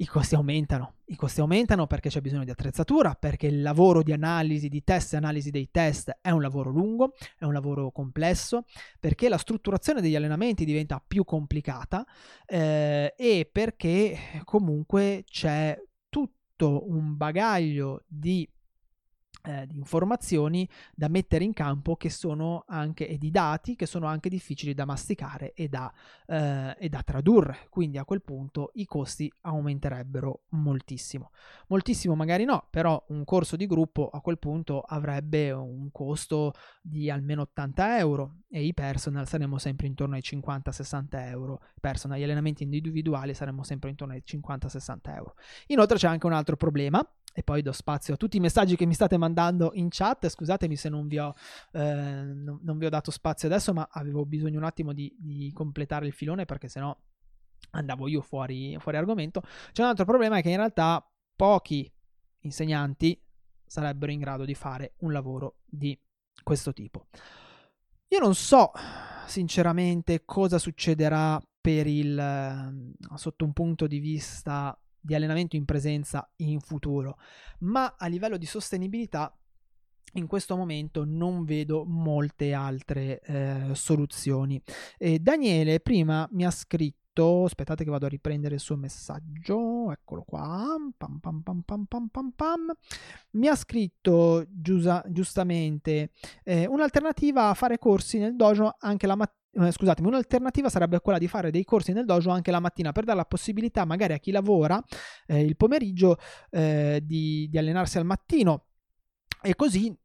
i 0.00 0.06
costi 0.06 0.34
aumentano. 0.34 0.94
I 1.06 1.16
costi 1.16 1.40
aumentano 1.40 1.86
perché 1.86 2.08
c'è 2.08 2.20
bisogno 2.20 2.44
di 2.44 2.50
attrezzatura, 2.50 3.14
perché 3.14 3.46
il 3.46 3.62
lavoro 3.62 4.02
di 4.02 4.12
analisi, 4.12 4.68
di 4.68 4.84
test 4.84 5.14
e 5.14 5.16
analisi 5.16 5.50
dei 5.50 5.70
test 5.70 6.18
è 6.20 6.30
un 6.30 6.40
lavoro 6.40 6.70
lungo, 6.70 7.14
è 7.36 7.44
un 7.44 7.52
lavoro 7.52 7.90
complesso, 7.90 8.64
perché 9.00 9.28
la 9.28 9.38
strutturazione 9.38 10.00
degli 10.00 10.14
allenamenti 10.14 10.64
diventa 10.64 11.02
più 11.04 11.24
complicata 11.24 12.04
eh, 12.46 13.14
e 13.16 13.48
perché 13.50 14.42
comunque 14.44 15.24
c'è 15.26 15.76
tutto 16.08 16.88
un 16.88 17.16
bagaglio 17.16 18.04
di 18.06 18.48
eh, 19.48 19.66
di 19.66 19.76
informazioni 19.76 20.68
da 20.94 21.08
mettere 21.08 21.44
in 21.44 21.52
campo 21.52 21.96
che 21.96 22.10
sono 22.10 22.64
anche 22.66 23.08
e 23.08 23.18
di 23.18 23.30
dati 23.30 23.76
che 23.76 23.86
sono 23.86 24.06
anche 24.06 24.28
difficili 24.28 24.74
da 24.74 24.84
masticare 24.84 25.52
e 25.54 25.68
da, 25.68 25.92
eh, 26.26 26.76
e 26.78 26.88
da 26.88 27.02
tradurre. 27.02 27.66
Quindi 27.70 27.98
a 27.98 28.04
quel 28.04 28.22
punto 28.22 28.72
i 28.74 28.84
costi 28.84 29.32
aumenterebbero 29.42 30.42
moltissimo. 30.50 31.30
Moltissimo 31.68 32.14
magari 32.14 32.44
no 32.44 32.66
però 32.68 33.02
un 33.08 33.24
corso 33.24 33.56
di 33.56 33.66
gruppo 33.66 34.08
a 34.08 34.20
quel 34.20 34.38
punto 34.38 34.80
avrebbe 34.80 35.50
un 35.52 35.90
costo 35.92 36.52
di 36.82 37.10
almeno 37.10 37.42
80 37.42 37.98
euro 37.98 38.36
e 38.50 38.64
i 38.64 38.74
personal 38.74 39.26
saremmo 39.26 39.58
sempre 39.58 39.86
intorno 39.86 40.14
ai 40.14 40.22
50-60 40.22 41.06
euro. 41.28 41.60
Personal 41.80 42.18
gli 42.18 42.22
allenamenti 42.22 42.64
individuali 42.64 43.34
saremmo 43.34 43.62
sempre 43.62 43.90
intorno 43.90 44.14
ai 44.14 44.22
50-60 44.26 45.14
euro. 45.14 45.34
Inoltre 45.68 45.96
c'è 45.96 46.08
anche 46.08 46.26
un 46.26 46.32
altro 46.32 46.56
problema 46.56 47.06
e 47.34 47.42
poi 47.42 47.62
do 47.62 47.72
spazio 47.72 48.14
a 48.14 48.16
tutti 48.16 48.36
i 48.36 48.40
messaggi 48.40 48.74
che 48.76 48.86
mi 48.86 48.94
state 48.94 49.16
mandando 49.16 49.70
in 49.74 49.88
chat. 49.90 50.28
Scusatemi 50.28 50.76
se 50.76 50.88
non 50.88 51.06
vi 51.06 51.18
ho, 51.18 51.34
eh, 51.72 51.80
non, 51.80 52.58
non 52.62 52.78
vi 52.78 52.86
ho 52.86 52.90
dato 52.90 53.10
spazio 53.10 53.48
adesso, 53.48 53.72
ma 53.72 53.88
avevo 53.90 54.24
bisogno 54.24 54.58
un 54.58 54.64
attimo 54.64 54.92
di, 54.92 55.14
di 55.18 55.52
completare 55.52 56.06
il 56.06 56.12
filone 56.12 56.44
perché 56.44 56.68
sennò 56.68 56.96
andavo 57.70 58.08
io 58.08 58.22
fuori, 58.22 58.76
fuori 58.78 58.96
argomento. 58.96 59.42
C'è 59.72 59.82
un 59.82 59.88
altro 59.88 60.04
problema 60.04 60.38
è 60.38 60.42
che 60.42 60.50
in 60.50 60.56
realtà 60.56 61.06
pochi 61.36 61.90
insegnanti 62.40 63.20
sarebbero 63.64 64.10
in 64.10 64.20
grado 64.20 64.44
di 64.44 64.54
fare 64.54 64.94
un 64.98 65.12
lavoro 65.12 65.58
di 65.64 65.98
questo 66.42 66.72
tipo. 66.72 67.06
Io 68.08 68.18
non 68.20 68.34
so 68.34 68.72
sinceramente 69.26 70.24
cosa 70.24 70.58
succederà 70.58 71.40
per 71.60 71.86
il 71.86 72.96
sotto 73.16 73.44
un 73.44 73.52
punto 73.52 73.86
di 73.86 73.98
vista 73.98 74.76
di 75.08 75.14
allenamento 75.14 75.56
in 75.56 75.64
presenza 75.64 76.30
in 76.36 76.60
futuro, 76.60 77.16
ma 77.60 77.94
a 77.96 78.06
livello 78.08 78.36
di 78.36 78.44
sostenibilità 78.44 79.34
in 80.14 80.26
questo 80.26 80.54
momento 80.54 81.04
non 81.06 81.44
vedo 81.44 81.84
molte 81.86 82.52
altre 82.52 83.20
eh, 83.20 83.70
soluzioni. 83.72 84.60
E 84.98 85.18
Daniele 85.18 85.80
prima 85.80 86.28
mi 86.32 86.44
ha 86.44 86.50
scritto, 86.50 87.44
aspettate 87.44 87.84
che 87.84 87.90
vado 87.90 88.04
a 88.04 88.10
riprendere 88.10 88.56
il 88.56 88.60
suo 88.60 88.76
messaggio, 88.76 89.90
eccolo 89.90 90.24
qua, 90.24 90.76
pam 90.94 91.18
pam 91.18 91.40
pam 91.40 91.62
pam 91.62 91.84
pam 91.86 92.08
pam 92.08 92.32
pam. 92.36 92.72
mi 93.32 93.48
ha 93.48 93.56
scritto 93.56 94.44
giusa, 94.50 95.02
giustamente 95.08 96.10
eh, 96.44 96.66
un'alternativa 96.66 97.48
a 97.48 97.54
fare 97.54 97.78
corsi 97.78 98.18
nel 98.18 98.36
dojo 98.36 98.76
anche 98.78 99.06
la 99.06 99.16
mattina 99.16 99.37
eh, 99.60 99.72
scusatemi, 99.72 100.08
un'alternativa 100.08 100.68
sarebbe 100.68 101.00
quella 101.00 101.18
di 101.18 101.28
fare 101.28 101.50
dei 101.50 101.64
corsi 101.64 101.92
nel 101.92 102.04
dojo 102.04 102.30
anche 102.30 102.50
la 102.50 102.60
mattina 102.60 102.92
per 102.92 103.04
dare 103.04 103.18
la 103.18 103.24
possibilità 103.24 103.84
magari 103.84 104.12
a 104.12 104.18
chi 104.18 104.30
lavora 104.30 104.82
eh, 105.26 105.42
il 105.42 105.56
pomeriggio 105.56 106.16
eh, 106.50 107.00
di, 107.02 107.48
di 107.50 107.58
allenarsi 107.58 107.98
al 107.98 108.04
mattino. 108.04 108.64
E 109.40 109.54
così 109.54 109.96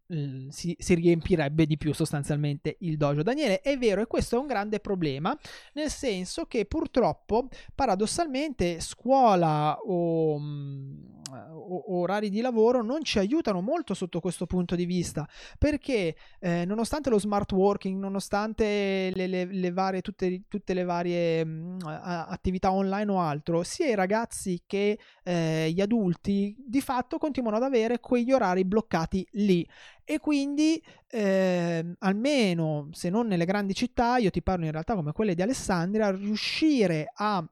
si, 0.49 0.76
si, 0.78 0.93
riempirebbe 0.95 1.65
di 1.65 1.78
più 1.78 1.93
sostanzialmente 1.93 2.78
il 2.80 2.97
dojo. 2.97 3.23
Daniele, 3.23 3.62
è 3.62 3.78
vero, 3.78 4.02
e 4.02 4.08
questo 4.08 4.36
è 4.36 4.39
un 4.39 4.47
grande 4.47 4.80
problema, 4.80 5.38
nel 5.73 5.89
senso 5.89 6.45
che 6.45 6.65
purtroppo, 6.65 7.47
paradossalmente, 7.73 8.80
scuola 8.80 9.78
o, 9.78 10.36
o 10.36 11.99
orari 11.99 12.30
di 12.30 12.41
lavoro 12.41 12.84
non 12.84 13.04
ci 13.04 13.19
aiutano 13.19 13.62
molto 13.62 13.93
sotto 13.93 14.19
questo 14.19 14.45
punto 14.45 14.76
di 14.76 14.86
vista, 14.86 15.28
perché 15.58 16.15
eh, 16.39 16.65
nonostante 16.65 17.10
lo 17.10 17.19
smart 17.19 17.52
working, 17.52 17.99
nonostante 17.99 19.12
le, 19.13 19.28
le, 19.28 19.45
le 19.45 19.71
varie, 19.71 20.02
tutte, 20.02 20.43
tutte, 20.47 20.73
le 20.73 20.84
varie 20.84 21.43
mh, 21.43 21.78
attività 21.84 22.71
online 22.71 23.12
o 23.12 23.19
altro, 23.19 23.63
sia 23.63 23.88
i 23.88 23.95
ragazzi 23.95 24.62
che 24.65 24.97
eh, 25.23 25.71
gli 25.71 25.82
adulti 25.82 26.56
di 26.65 26.82
fatto 26.82 27.17
continuano 27.17 27.58
ad 27.58 27.63
avere 27.63 27.99
quegli 27.99 28.32
orari 28.32 28.65
bloccati 28.65 29.26
lì 29.32 29.67
e 30.06 30.20
quindi 30.20 30.82
eh, 31.08 31.96
almeno 32.00 32.89
se 32.92 33.10
non 33.10 33.28
nelle 33.28 33.46
grandi 33.46 33.74
città, 33.74 34.18
io 34.18 34.30
ti 34.30 34.42
parlo 34.42 34.66
in 34.66 34.72
realtà 34.72 34.96
come 34.96 35.12
quelle 35.12 35.36
di 35.36 35.42
Alessandria, 35.42 36.12
riuscire 36.12 37.12
a 37.13 37.46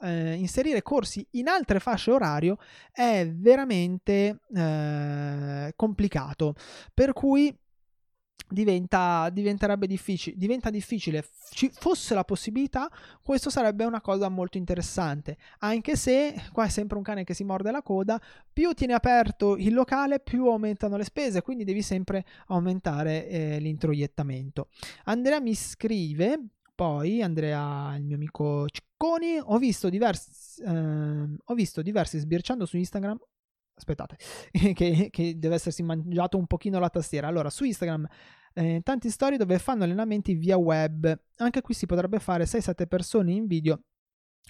eh, 0.00 0.34
inserire 0.34 0.82
corsi 0.82 1.26
in 1.32 1.48
altre 1.48 1.80
fasce 1.80 2.10
orario 2.10 2.58
è 2.92 3.28
veramente 3.28 4.40
eh, 4.54 5.72
complicato. 5.76 6.54
Per 6.92 7.12
cui 7.12 7.56
diventa, 8.48 9.28
diventerebbe 9.30 9.86
difficile, 9.86 10.36
diventa 10.36 10.70
difficile. 10.70 11.24
Ci 11.50 11.70
fosse 11.72 12.14
la 12.14 12.24
possibilità, 12.24 12.90
questo 13.22 13.50
sarebbe 13.50 13.84
una 13.84 14.00
cosa 14.00 14.28
molto 14.28 14.56
interessante. 14.56 15.36
Anche 15.58 15.96
se 15.96 16.34
qua 16.52 16.64
è 16.64 16.68
sempre 16.68 16.96
un 16.96 17.02
cane 17.02 17.24
che 17.24 17.34
si 17.34 17.44
morde 17.44 17.70
la 17.70 17.82
coda, 17.82 18.20
più 18.52 18.72
tieni 18.72 18.92
aperto 18.92 19.56
il 19.56 19.74
locale, 19.74 20.20
più 20.20 20.46
aumentano 20.46 20.96
le 20.96 21.04
spese, 21.04 21.42
quindi 21.42 21.64
devi 21.64 21.82
sempre 21.82 22.24
aumentare 22.46 23.28
eh, 23.28 23.58
l'introiettamento. 23.58 24.68
Andrea 25.04 25.40
mi 25.40 25.54
scrive. 25.54 26.40
Poi 26.76 27.22
Andrea, 27.22 27.94
il 27.94 28.02
mio 28.02 28.16
amico 28.16 28.66
Cicconi, 28.68 29.38
ho 29.40 29.58
visto 29.58 29.88
diversi, 29.88 30.60
eh, 30.60 31.36
ho 31.44 31.54
visto 31.54 31.82
diversi 31.82 32.18
sbirciando 32.18 32.66
su 32.66 32.76
Instagram 32.76 33.16
aspettate, 33.74 34.16
che, 34.74 35.08
che, 35.10 35.38
deve 35.38 35.54
essersi 35.54 35.82
mangiato 35.82 36.36
un 36.36 36.46
pochino 36.46 36.78
la 36.78 36.90
tastiera. 36.90 37.26
Allora, 37.26 37.50
su 37.50 37.64
Instagram, 37.64 38.06
eh, 38.54 38.80
tanti 38.82 39.10
storie 39.10 39.38
dove 39.38 39.58
fanno 39.58 39.84
allenamenti 39.84 40.34
via 40.34 40.56
web. 40.56 41.18
Anche 41.36 41.60
qui 41.60 41.74
si 41.74 41.86
potrebbe 41.86 42.18
fare 42.18 42.44
6-7 42.44 42.86
persone 42.86 43.32
in 43.32 43.46
video 43.46 43.80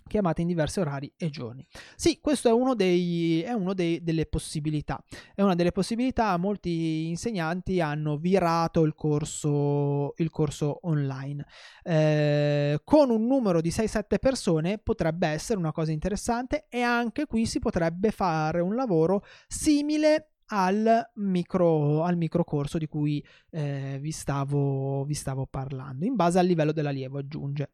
chiamate 0.07 0.43
in 0.43 0.47
diversi 0.47 0.81
orari 0.81 1.13
e 1.17 1.31
giorni. 1.31 1.67
Sì, 1.97 2.21
questo 2.21 2.49
è 2.49 2.53
uno, 2.53 2.75
dei, 2.75 3.43
è 3.43 3.53
uno 3.53 3.75
dei, 3.75 4.03
delle 4.03 4.27
possibilità. 4.27 5.03
È 5.35 5.43
una 5.43 5.55
delle 5.55 5.73
possibilità. 5.73 6.37
Molti 6.37 7.09
insegnanti 7.09 7.81
hanno 7.81 8.17
virato 8.17 8.83
il 8.83 8.95
corso, 8.95 10.15
il 10.17 10.31
corso 10.31 10.81
online. 10.83 11.47
Eh, 11.83 12.81
con 12.85 13.11
un 13.11 13.27
numero 13.27 13.61
di 13.61 13.71
6-7 13.71 14.19
persone 14.19 14.79
potrebbe 14.79 15.29
essere 15.29 15.59
una 15.59 15.73
cosa 15.73 15.93
interessante 15.93 16.67
e 16.69 16.81
anche 16.81 17.27
qui 17.27 17.47
si 17.47 17.59
potrebbe 17.59 18.11
fare 18.11 18.61
un 18.61 18.75
lavoro 18.75 19.25
simile 19.49 20.29
al 20.47 21.11
micro, 21.15 22.03
al 22.03 22.17
microcorso 22.17 22.79
di 22.79 22.87
cui 22.87 23.25
eh, 23.51 23.99
vi, 24.01 24.11
stavo, 24.11 25.05
vi 25.05 25.15
stavo 25.15 25.47
parlando, 25.47 26.05
in 26.05 26.15
base 26.15 26.39
al 26.39 26.47
livello 26.47 26.73
dell'allievo, 26.73 27.19
aggiunge. 27.19 27.71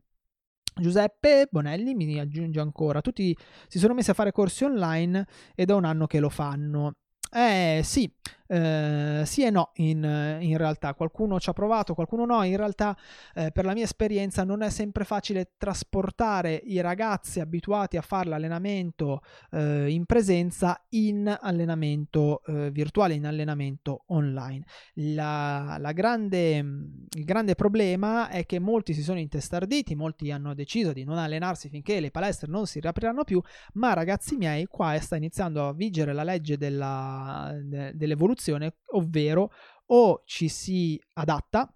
Giuseppe 0.81 1.47
Bonelli 1.51 1.95
mi 1.95 2.19
aggiunge 2.19 2.61
ancora, 2.61 3.01
tutti 3.01 3.37
si 3.69 3.79
sono 3.79 3.95
messi 3.95 4.11
a 4.11 4.15
fare 4.15 4.33
corsi 4.33 4.65
online 4.65 5.27
e 5.55 5.65
da 5.65 5.75
un 5.77 5.85
anno 5.85 6.07
che 6.07 6.19
lo 6.19 6.31
fanno. 6.31 6.95
Eh 7.33 7.83
sì, 7.85 8.13
eh, 8.53 9.23
sì 9.25 9.45
e 9.45 9.51
no 9.51 9.71
in, 9.75 10.39
in, 10.41 10.57
realtà, 10.57 10.95
qualcuno 10.95 11.39
ci 11.39 11.49
ha 11.51 11.53
provato, 11.53 11.95
qualcuno 11.95 12.25
no, 12.25 12.43
in 12.43 12.57
realtà 12.57 12.97
eh, 13.33 13.53
per 13.53 13.65
la 13.65 13.75
mia 13.75 13.85
esperienza 13.85 14.43
non 14.43 14.63
è 14.63 14.71
sempre 14.71 15.05
facile 15.05 15.53
trasportare 15.57 16.61
i 16.65 16.81
ragazzi 16.81 17.39
abituati 17.39 17.97
a 17.97 18.03
fare 18.03 18.29
l'allenamento 18.29 19.23
eh, 19.53 19.89
in 19.91 20.05
presenza 20.05 20.85
in 20.91 21.33
allenamento 21.41 22.43
eh, 22.47 22.73
virtuale, 22.73 23.15
in 23.15 23.27
allenamento 23.27 24.03
online. 24.07 24.65
La, 24.95 25.77
la 25.79 25.93
grande, 25.93 26.57
il 26.57 27.25
grande 27.25 27.55
problema 27.55 28.31
è 28.31 28.47
che 28.47 28.59
molti 28.59 28.95
si 28.95 29.03
sono 29.03 29.21
intestarditi, 29.21 29.95
molti 29.95 30.33
hanno 30.33 30.55
deciso 30.55 30.93
di 30.93 31.05
non 31.05 31.19
allenarsi 31.19 31.69
finché 31.69 32.01
le 32.01 32.11
palestre 32.11 32.51
non 32.51 32.67
si 32.67 32.81
riapriranno 32.81 33.23
più, 33.23 33.41
ma 33.75 33.93
ragazzi 33.93 34.37
miei 34.37 34.67
qua 34.67 34.99
sta 34.99 35.15
iniziando 35.15 35.69
a 35.69 35.73
vigere 35.73 36.13
la 36.13 36.25
legge 36.25 36.57
della, 36.57 37.20
de, 37.63 37.93
dell'evoluzione 37.95 38.77
ovvero 38.93 39.53
o 39.87 40.23
ci 40.25 40.49
si 40.49 41.01
adatta 41.15 41.73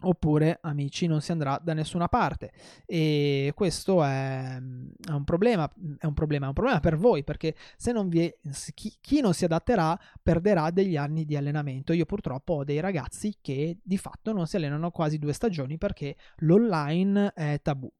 oppure 0.00 0.58
amici 0.62 1.06
non 1.06 1.20
si 1.20 1.32
andrà 1.32 1.58
da 1.62 1.72
nessuna 1.72 2.08
parte. 2.08 2.52
E 2.84 3.52
questo 3.54 4.02
è, 4.02 4.56
è, 4.56 5.10
un 5.10 5.24
problema 5.24 5.70
è 5.98 6.06
un 6.06 6.14
problema 6.14 6.44
è 6.44 6.48
un 6.48 6.54
problema 6.54 6.80
per 6.80 6.96
voi 6.96 7.24
perché 7.24 7.54
se 7.76 7.92
non 7.92 8.08
vi 8.08 8.26
è, 8.26 8.38
chi, 8.74 8.94
chi, 9.00 9.20
non 9.20 9.32
si 9.32 9.44
adatterà 9.44 9.98
perderà 10.22 10.70
degli 10.70 10.96
anni 10.96 11.24
di 11.24 11.36
allenamento. 11.36 11.92
Io 11.92 12.04
purtroppo 12.04 12.54
ho 12.54 12.64
dei 12.64 12.80
ragazzi 12.80 13.38
che 13.40 13.78
di 13.82 13.98
fatto 13.98 14.32
non 14.32 14.46
si 14.46 14.56
allenano 14.56 14.90
quasi 14.90 15.18
due 15.18 15.32
stagioni 15.32 15.78
perché 15.78 16.16
l'online 16.38 17.32
è 17.32 17.60
tabù 17.62 17.90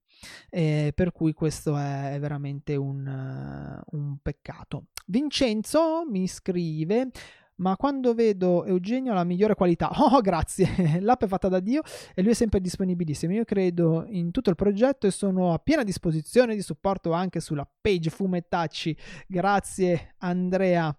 eh, 0.50 0.92
per 0.94 1.12
cui 1.12 1.32
questo 1.32 1.76
è 1.76 2.16
veramente 2.20 2.76
un, 2.76 3.06
uh, 3.06 3.96
un 3.96 4.16
peccato 4.22 4.86
Vincenzo 5.06 6.04
mi 6.08 6.26
scrive 6.26 7.10
ma 7.56 7.76
quando 7.76 8.12
vedo 8.12 8.64
Eugenio 8.64 9.12
ha 9.12 9.14
la 9.14 9.24
migliore 9.24 9.54
qualità. 9.54 9.90
Oh, 10.06 10.20
grazie, 10.20 11.00
l'app 11.00 11.24
è 11.24 11.26
fatta 11.26 11.48
da 11.48 11.58
Dio 11.60 11.82
e 12.14 12.22
lui 12.22 12.30
è 12.32 12.34
sempre 12.34 12.60
disponibilissimo. 12.60 13.32
Io 13.32 13.44
credo 13.44 14.04
in 14.08 14.30
tutto 14.30 14.50
il 14.50 14.56
progetto 14.56 15.06
e 15.06 15.10
sono 15.10 15.52
a 15.52 15.58
piena 15.58 15.82
disposizione 15.82 16.54
di 16.54 16.62
supporto 16.62 17.12
anche 17.12 17.40
sulla 17.40 17.68
page 17.80 18.10
Fumettacci. 18.10 18.96
Grazie 19.26 20.14
Andrea 20.18 20.94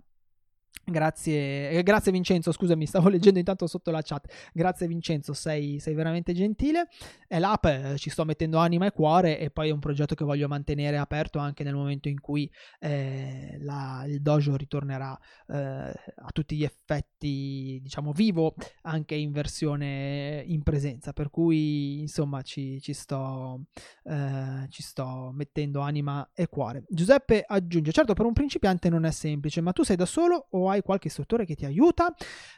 Grazie, 0.89 1.71
eh, 1.71 1.83
grazie 1.83 2.13
Vincenzo, 2.13 2.53
scusami, 2.53 2.85
stavo 2.85 3.09
leggendo 3.11 3.39
intanto 3.39 3.67
sotto 3.67 3.91
la 3.91 4.01
chat. 4.01 4.25
Grazie 4.53 4.87
Vincenzo, 4.87 5.33
sei, 5.33 5.79
sei 5.79 5.93
veramente 5.93 6.31
gentile. 6.31 6.87
E 7.27 7.39
l'app 7.39 7.65
eh, 7.65 7.95
ci 7.97 8.09
sto 8.09 8.23
mettendo 8.23 8.57
anima 8.57 8.85
e 8.85 8.91
cuore 8.91 9.37
e 9.37 9.49
poi 9.49 9.67
è 9.67 9.73
un 9.73 9.79
progetto 9.79 10.15
che 10.15 10.23
voglio 10.23 10.47
mantenere 10.47 10.97
aperto 10.97 11.39
anche 11.39 11.65
nel 11.65 11.75
momento 11.75 12.07
in 12.07 12.21
cui 12.21 12.49
eh, 12.79 13.57
la, 13.59 14.05
il 14.07 14.21
dojo 14.21 14.55
ritornerà 14.55 15.17
eh, 15.47 15.57
a 15.57 16.29
tutti 16.31 16.55
gli 16.55 16.63
effetti, 16.63 17.79
diciamo, 17.81 18.13
vivo 18.13 18.55
anche 18.83 19.15
in 19.15 19.33
versione 19.33 20.41
in 20.47 20.63
presenza. 20.63 21.11
Per 21.11 21.29
cui, 21.29 21.99
insomma, 21.99 22.41
ci, 22.43 22.79
ci, 22.79 22.93
sto, 22.93 23.65
eh, 24.03 24.67
ci 24.69 24.83
sto 24.83 25.31
mettendo 25.33 25.81
anima 25.81 26.29
e 26.33 26.47
cuore. 26.47 26.85
Giuseppe 26.87 27.43
aggiunge, 27.45 27.91
certo 27.91 28.13
per 28.13 28.25
un 28.25 28.31
principiante 28.31 28.87
non 28.87 29.03
è 29.03 29.11
semplice, 29.11 29.59
ma 29.59 29.73
tu 29.73 29.83
sei 29.83 29.97
da 29.97 30.05
solo 30.05 30.47
o 30.51 30.69
hai 30.69 30.76
qualche 30.81 31.07
istruttore 31.07 31.45
che 31.45 31.55
ti 31.55 31.65
aiuta. 31.65 32.13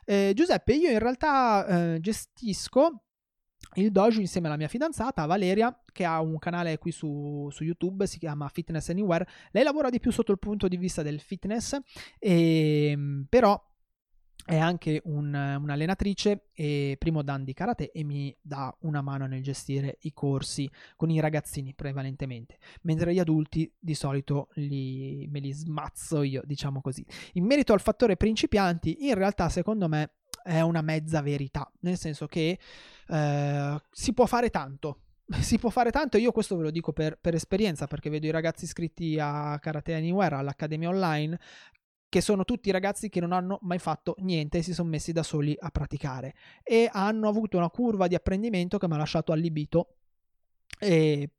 Eh, 0.06 0.32
Giuseppe, 0.36 0.74
io 0.74 0.90
in 0.90 1.00
realtà 1.00 1.66
eh, 1.94 2.00
gestisco 2.00 3.04
il 3.76 3.92
dojo 3.92 4.20
insieme 4.20 4.48
alla 4.48 4.58
mia 4.58 4.68
fidanzata 4.68 5.26
Valeria 5.26 5.84
che 5.92 6.06
ha 6.06 6.22
un 6.22 6.40
canale 6.40 6.78
qui 6.78 6.92
su, 6.92 7.50
su, 7.52 7.64
YouTube 7.64 8.08
si 8.08 8.18
chiama 8.18 8.48
Fitness 8.48 8.90
Anywhere 8.90 9.28
lei 9.52 9.64
lavora 9.64 9.90
di 9.90 10.00
più 10.00 10.12
sotto 10.12 10.32
il 10.32 10.40
punto 10.40 10.68
di 10.68 10.78
vista 10.78 11.04
del 11.04 11.20
fitness 11.20 11.78
e, 12.18 12.90
ehm, 12.92 13.26
però 13.30 13.62
è 14.50 14.58
anche 14.58 15.00
un, 15.04 15.28
un'allenatrice 15.28 16.48
e 16.56 16.96
primo 16.98 17.22
dan 17.22 17.44
di 17.44 17.54
karate 17.54 17.92
e 17.92 18.04
mi 18.04 18.36
dà 18.42 18.76
una 18.80 19.00
mano 19.00 19.28
nel 19.28 19.44
gestire 19.44 20.00
i 20.02 20.12
corsi 20.12 20.68
con 20.96 21.12
i 21.12 21.20
ragazzini 21.20 21.76
prevalentemente, 21.76 22.58
mentre 22.82 23.14
gli 23.14 23.20
adulti 23.20 23.72
di 23.78 23.94
solito 23.94 24.48
li, 24.54 25.28
me 25.30 25.40
li 25.40 25.52
smazzo 25.52 26.24
io, 26.24 26.42
diciamo 26.44 26.82
così. 26.82 27.06
In 27.34 27.46
merito 27.46 27.74
al 27.74 27.80
fattore 27.80 28.18
principianti, 28.18 29.06
in 29.08 29.14
realtà 29.14 29.50
secondo 29.50 29.88
me 29.88 30.14
è 30.42 30.62
una 30.62 30.82
mezza 30.82 31.22
verità, 31.22 31.72
nel 31.82 31.98
senso 31.98 32.26
che 32.26 32.58
eh, 33.08 33.82
si 33.92 34.14
può 34.14 34.26
fare 34.26 34.50
tanto, 34.50 35.02
si 35.42 35.60
può 35.60 35.70
fare 35.70 35.92
tanto, 35.92 36.18
io 36.18 36.32
questo 36.32 36.58
ve 36.58 36.64
lo 36.64 36.72
dico 36.72 36.92
per, 36.92 37.20
per, 37.22 37.36
esperienza, 37.36 37.86
perché 37.86 38.10
vedo 38.10 38.26
i 38.26 38.32
ragazzi 38.32 38.64
iscritti 38.64 39.20
a 39.20 39.60
Karate 39.62 39.94
Anywhere, 39.94 40.38
all'Accademia 40.38 40.90
Online, 40.90 41.40
che 42.10 42.22
sono 42.22 42.44
tutti 42.44 42.72
ragazzi 42.72 43.08
che 43.08 43.20
non 43.20 43.32
hanno 43.32 43.60
mai 43.62 43.78
fatto 43.78 44.16
niente 44.20 44.58
e 44.58 44.64
si 44.64 44.74
sono 44.74 44.90
messi 44.90 45.12
da 45.12 45.24
soli 45.24 45.56
a 45.58 45.70
praticare. 45.70 46.34
E 46.64 46.90
hanno 46.92 47.30
avuto 47.30 47.58
una 47.58 47.70
curva 47.70 48.08
di 48.08 48.16
apprendimento 48.16 48.78
che 48.78 48.88
mi 48.88 48.96
ha 48.96 48.98
lasciato 48.98 49.32
allibito 49.32 49.96
e 50.80 51.30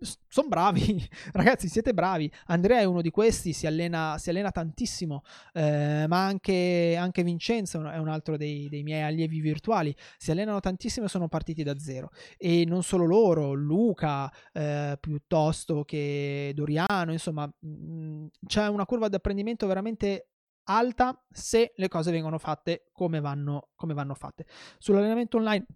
sono 0.00 0.48
bravi, 0.48 1.08
ragazzi, 1.32 1.68
siete 1.68 1.92
bravi. 1.92 2.30
Andrea 2.46 2.80
è 2.80 2.84
uno 2.84 3.00
di 3.00 3.10
questi, 3.10 3.52
si 3.52 3.66
allena, 3.66 4.16
si 4.18 4.30
allena 4.30 4.50
tantissimo, 4.50 5.22
eh, 5.52 6.06
ma 6.08 6.24
anche, 6.24 6.96
anche, 6.98 7.22
Vincenzo 7.22 7.88
è 7.88 7.98
un 7.98 8.08
altro 8.08 8.36
dei, 8.36 8.68
dei, 8.68 8.82
miei 8.82 9.02
allievi 9.02 9.40
virtuali. 9.40 9.94
Si 10.16 10.30
allenano 10.30 10.60
tantissimo 10.60 11.06
e 11.06 11.08
sono 11.08 11.28
partiti 11.28 11.62
da 11.62 11.78
zero. 11.78 12.10
E 12.36 12.64
non 12.64 12.82
solo 12.82 13.04
loro, 13.04 13.52
Luca, 13.52 14.30
eh, 14.52 14.96
piuttosto 15.00 15.84
che 15.84 16.52
Doriano, 16.54 17.12
insomma, 17.12 17.46
mh, 17.46 17.68
mm, 17.68 18.26
c'è 18.46 18.68
una 18.68 18.86
curva 18.86 19.08
di 19.08 19.16
apprendimento 19.16 19.66
veramente 19.66 20.28
alta 20.70 21.18
se 21.30 21.72
le 21.76 21.88
cose 21.88 22.10
vengono 22.10 22.38
fatte 22.38 22.88
come 22.92 23.20
vanno, 23.20 23.70
come 23.74 23.94
vanno 23.94 24.14
fatte. 24.14 24.46
Sull'allenamento 24.78 25.38
online 25.38 25.66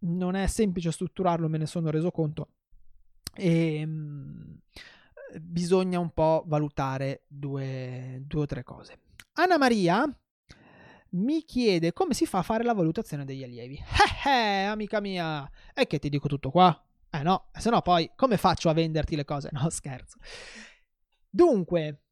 non 0.00 0.34
è 0.34 0.46
semplice 0.46 0.90
strutturarlo, 0.92 1.48
me 1.48 1.58
ne 1.58 1.66
sono 1.66 1.90
reso 1.90 2.10
conto 2.10 2.48
e 3.34 3.86
mh, 3.86 3.90
mm, 3.90 4.54
bisogna 5.40 5.98
un 5.98 6.10
po' 6.10 6.44
valutare 6.46 7.24
due, 7.26 8.22
due 8.24 8.42
o 8.42 8.46
tre 8.46 8.62
cose. 8.62 8.98
Anna 9.34 9.58
Maria 9.58 10.04
mi 11.10 11.42
chiede 11.44 11.92
come 11.92 12.14
si 12.14 12.26
fa 12.26 12.38
a 12.38 12.42
fare 12.42 12.64
la 12.64 12.74
valutazione 12.74 13.24
degli 13.24 13.42
allievi. 13.42 13.82
Eh, 14.22 14.28
eh, 14.28 14.64
amica 14.64 15.00
mia, 15.00 15.50
è 15.72 15.86
che 15.86 15.98
ti 15.98 16.08
dico 16.08 16.28
tutto 16.28 16.50
qua. 16.50 16.84
Eh 17.10 17.22
no, 17.22 17.48
se 17.52 17.70
no 17.70 17.80
poi 17.80 18.12
come 18.14 18.36
faccio 18.36 18.68
a 18.68 18.74
venderti 18.74 19.16
le 19.16 19.24
cose? 19.24 19.48
No, 19.52 19.70
scherzo. 19.70 20.18
Dunque, 21.28 22.02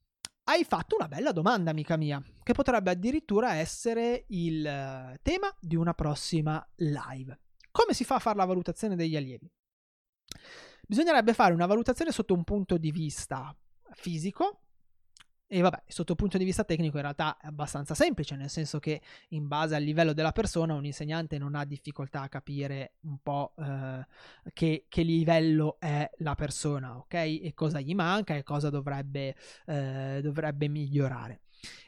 hai 0.44 0.64
fatto 0.64 0.96
una 0.96 1.08
bella 1.08 1.32
domanda, 1.32 1.70
amica 1.70 1.96
mia, 1.96 2.22
che 2.42 2.52
potrebbe 2.52 2.90
addirittura 2.90 3.54
essere 3.54 4.24
il 4.28 4.66
eh, 4.66 5.18
tema 5.22 5.54
di 5.60 5.76
una 5.76 5.92
prossima 5.92 6.66
live. 6.76 7.38
Come 7.70 7.92
si 7.92 8.04
fa 8.04 8.16
a 8.16 8.20
fare 8.20 8.38
la 8.38 8.46
valutazione 8.46 8.96
degli 8.96 9.16
allievi? 9.16 9.50
Bisognerebbe 10.88 11.34
fare 11.34 11.52
una 11.52 11.66
valutazione 11.66 12.12
sotto 12.12 12.32
un 12.32 12.44
punto 12.44 12.78
di 12.78 12.90
vista 12.90 13.54
fisico, 13.92 14.62
E 15.46 15.60
vabbè, 15.60 15.82
sotto 15.86 16.12
il 16.12 16.18
punto 16.18 16.38
di 16.38 16.44
vista 16.44 16.64
tecnico 16.64 16.96
in 16.96 17.02
realtà 17.02 17.36
è 17.38 17.46
abbastanza 17.46 17.94
semplice, 17.94 18.36
nel 18.36 18.48
senso 18.48 18.78
che 18.78 19.02
in 19.28 19.48
base 19.48 19.74
al 19.74 19.82
livello 19.82 20.14
della 20.14 20.32
persona 20.32 20.72
un 20.72 20.86
insegnante 20.86 21.36
non 21.36 21.54
ha 21.54 21.66
difficoltà 21.66 22.22
a 22.22 22.28
capire 22.28 22.94
un 23.02 23.18
po' 23.22 23.52
eh, 23.58 24.06
che, 24.54 24.86
che, 24.88 25.02
livello 25.02 25.76
è 25.78 26.10
la 26.18 26.34
persona, 26.34 26.96
ok? 26.96 27.14
E 27.14 27.52
cosa 27.54 27.80
gli 27.80 27.94
manca 27.94 28.34
e 28.34 28.42
cosa 28.42 28.70
dovrebbe, 28.70 29.34
eh, 29.66 30.20
dovrebbe 30.22 30.68
migliorare. 30.68 31.40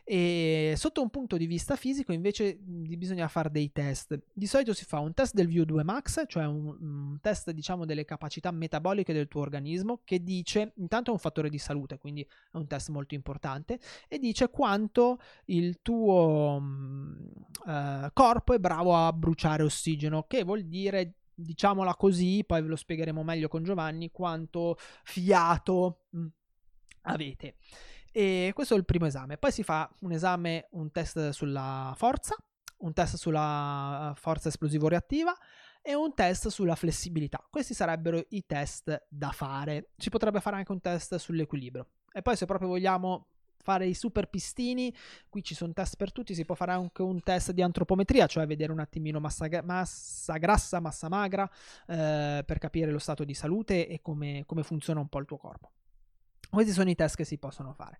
E 0.04 0.74
sotto 0.76 1.02
un 1.02 1.10
punto 1.10 1.36
di 1.36 1.46
vista 1.46 1.76
fisico 1.76 2.12
invece 2.12 2.58
bisogna 2.58 3.28
fare 3.28 3.50
dei 3.50 3.70
test. 3.70 4.20
Di 4.32 4.46
solito 4.46 4.72
si 4.72 4.84
fa 4.84 4.98
un 4.98 5.14
test 5.14 5.34
del 5.34 5.48
VO2 5.48 5.84
max, 5.84 6.24
cioè 6.26 6.46
un, 6.46 6.66
un, 6.80 7.18
test 7.20 7.50
diciamo 7.52 7.84
delle 7.84 8.04
capacità 8.04 8.50
metaboliche 8.50 9.12
del 9.12 9.28
tuo 9.28 9.42
organismo 9.42 10.00
che 10.04 10.22
dice, 10.22 10.72
intanto 10.78 11.10
è 11.10 11.12
un 11.12 11.20
fattore 11.20 11.48
di 11.48 11.58
salute, 11.58 11.98
quindi 11.98 12.22
è 12.22 12.56
un 12.56 12.66
test 12.66 12.88
molto 12.88 13.14
importante, 13.14 13.78
e 14.08 14.18
dice 14.18 14.48
quanto 14.50 15.20
il 15.46 15.78
tuo 15.80 16.60
uh, 16.60 18.08
corpo 18.12 18.52
è 18.52 18.58
bravo 18.58 18.96
a 18.96 19.12
bruciare 19.12 19.62
ossigeno, 19.62 20.24
che 20.26 20.42
vuol 20.42 20.64
dire 20.64 21.14
diciamola 21.40 21.94
così, 21.94 22.44
poi 22.46 22.62
ve 22.62 22.68
lo 22.68 22.76
spiegheremo 22.76 23.22
meglio 23.22 23.48
con 23.48 23.62
Giovanni, 23.62 24.10
quanto 24.10 24.76
fiato 25.04 26.06
mh, 26.10 26.26
avete. 27.02 27.56
E 28.12 28.50
questo 28.54 28.74
è 28.74 28.76
il 28.76 28.84
primo 28.84 29.06
esame. 29.06 29.36
Poi 29.36 29.52
si 29.52 29.62
fa 29.62 29.88
un 30.00 30.12
esame, 30.12 30.68
un 30.70 30.90
test 30.90 31.30
sulla 31.30 31.92
forza, 31.96 32.36
un 32.78 32.92
test 32.92 33.16
sulla 33.16 34.12
forza 34.16 34.48
esplosivo-reattiva 34.48 35.36
e 35.82 35.94
un 35.94 36.14
test 36.14 36.48
sulla 36.48 36.74
flessibilità. 36.74 37.46
Questi 37.48 37.74
sarebbero 37.74 38.24
i 38.30 38.44
test 38.46 39.06
da 39.08 39.30
fare. 39.30 39.90
Si 39.96 40.10
potrebbe 40.10 40.40
fare 40.40 40.56
anche 40.56 40.72
un 40.72 40.80
test 40.80 41.16
sull'equilibrio. 41.16 41.86
E 42.12 42.22
poi 42.22 42.36
se 42.36 42.46
proprio 42.46 42.68
vogliamo 42.68 43.26
fare 43.62 43.86
i 43.86 43.94
super 43.94 44.28
pistini, 44.28 44.92
qui 45.28 45.42
ci 45.42 45.54
sono 45.54 45.72
test 45.72 45.96
per 45.96 46.12
tutti, 46.12 46.34
si 46.34 46.44
può 46.44 46.54
fare 46.54 46.72
anche 46.72 47.02
un 47.02 47.22
test 47.22 47.52
di 47.52 47.62
antropometria, 47.62 48.26
cioè 48.26 48.46
vedere 48.46 48.72
un 48.72 48.80
attimino 48.80 49.20
massa, 49.20 49.48
massa 49.62 50.36
grassa, 50.38 50.80
massa 50.80 51.08
magra, 51.08 51.48
eh, 51.86 52.42
per 52.44 52.58
capire 52.58 52.90
lo 52.90 52.98
stato 52.98 53.24
di 53.24 53.34
salute 53.34 53.86
e 53.86 54.00
come, 54.00 54.44
come 54.46 54.62
funziona 54.62 55.00
un 55.00 55.08
po' 55.08 55.18
il 55.18 55.26
tuo 55.26 55.36
corpo. 55.36 55.70
Questi 56.50 56.72
sono 56.72 56.90
i 56.90 56.94
test 56.94 57.16
che 57.16 57.24
si 57.24 57.38
possono 57.38 57.72
fare. 57.72 57.98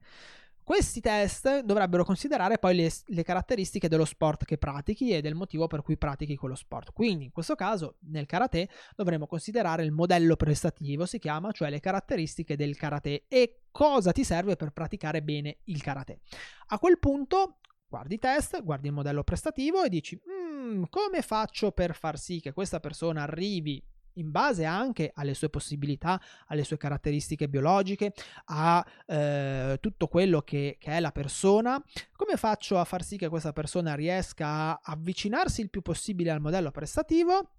Questi 0.63 1.01
test 1.01 1.63
dovrebbero 1.63 2.05
considerare 2.05 2.59
poi 2.59 2.77
le, 2.77 2.93
le, 3.07 3.23
caratteristiche 3.25 3.89
dello 3.89 4.05
sport 4.05 4.45
che 4.45 4.57
pratichi 4.57 5.11
e 5.11 5.21
del 5.21 5.35
motivo 5.35 5.67
per 5.67 5.83
cui 5.83 5.97
pratichi 5.97 6.37
quello 6.37 6.55
sport. 6.55 6.93
Quindi, 6.93 7.25
in 7.25 7.33
questo 7.33 7.57
caso, 7.57 7.97
nel 8.03 8.27
karate 8.27 8.69
dovremo 8.95 9.27
considerare 9.27 9.83
il 9.83 9.91
modello 9.91 10.37
prestativo, 10.37 11.07
si 11.07 11.19
chiama, 11.19 11.51
cioè 11.51 11.71
le 11.71 11.81
caratteristiche 11.81 12.55
del 12.55 12.77
karate 12.77 13.25
e 13.27 13.63
cosa 13.73 14.13
ti 14.13 14.23
serve 14.23 14.55
per 14.55 14.71
praticare 14.71 15.23
bene 15.23 15.59
il 15.65 15.83
karate. 15.83 16.21
A 16.69 16.79
quel 16.79 17.01
punto, 17.01 17.59
guardi 17.89 18.15
i 18.15 18.19
test, 18.19 18.63
guardi 18.63 18.87
il 18.87 18.93
modello 18.93 19.25
prestativo 19.25 19.83
e 19.83 19.89
dici, 19.89 20.17
mm, 20.17 20.85
come 20.89 21.23
faccio 21.23 21.73
per 21.73 21.97
far 21.97 22.17
sì 22.17 22.41
che 22.41 22.53
questa 22.53 22.79
persona 22.79 23.23
arrivi 23.23 23.83
in 24.15 24.31
base 24.31 24.65
anche 24.65 25.13
alle 25.15 25.35
sue 25.35 25.49
possibilità, 25.49 26.21
alle 26.47 26.65
sue 26.65 26.77
caratteristiche 26.77 27.49
biologiche, 27.49 28.13
a 28.47 28.85
eh, 29.07 29.79
tutto 29.81 30.09
quello 30.09 30.43
che, 30.43 30.77
che, 30.79 30.93
è 30.93 31.01
la 31.01 31.13
persona, 31.13 31.83
come 32.13 32.37
faccio 32.37 32.79
a 32.79 32.85
far 32.85 33.03
sì 33.03 33.17
che 33.17 33.29
questa 33.29 33.53
persona 33.53 33.95
riesca 33.95 34.47
a 34.47 34.81
avvicinarsi 34.83 35.61
il 35.61 35.71
più 35.71 35.83
possibile 35.83 36.31
al 36.31 36.41
modello 36.41 36.71
prestativo? 36.71 37.51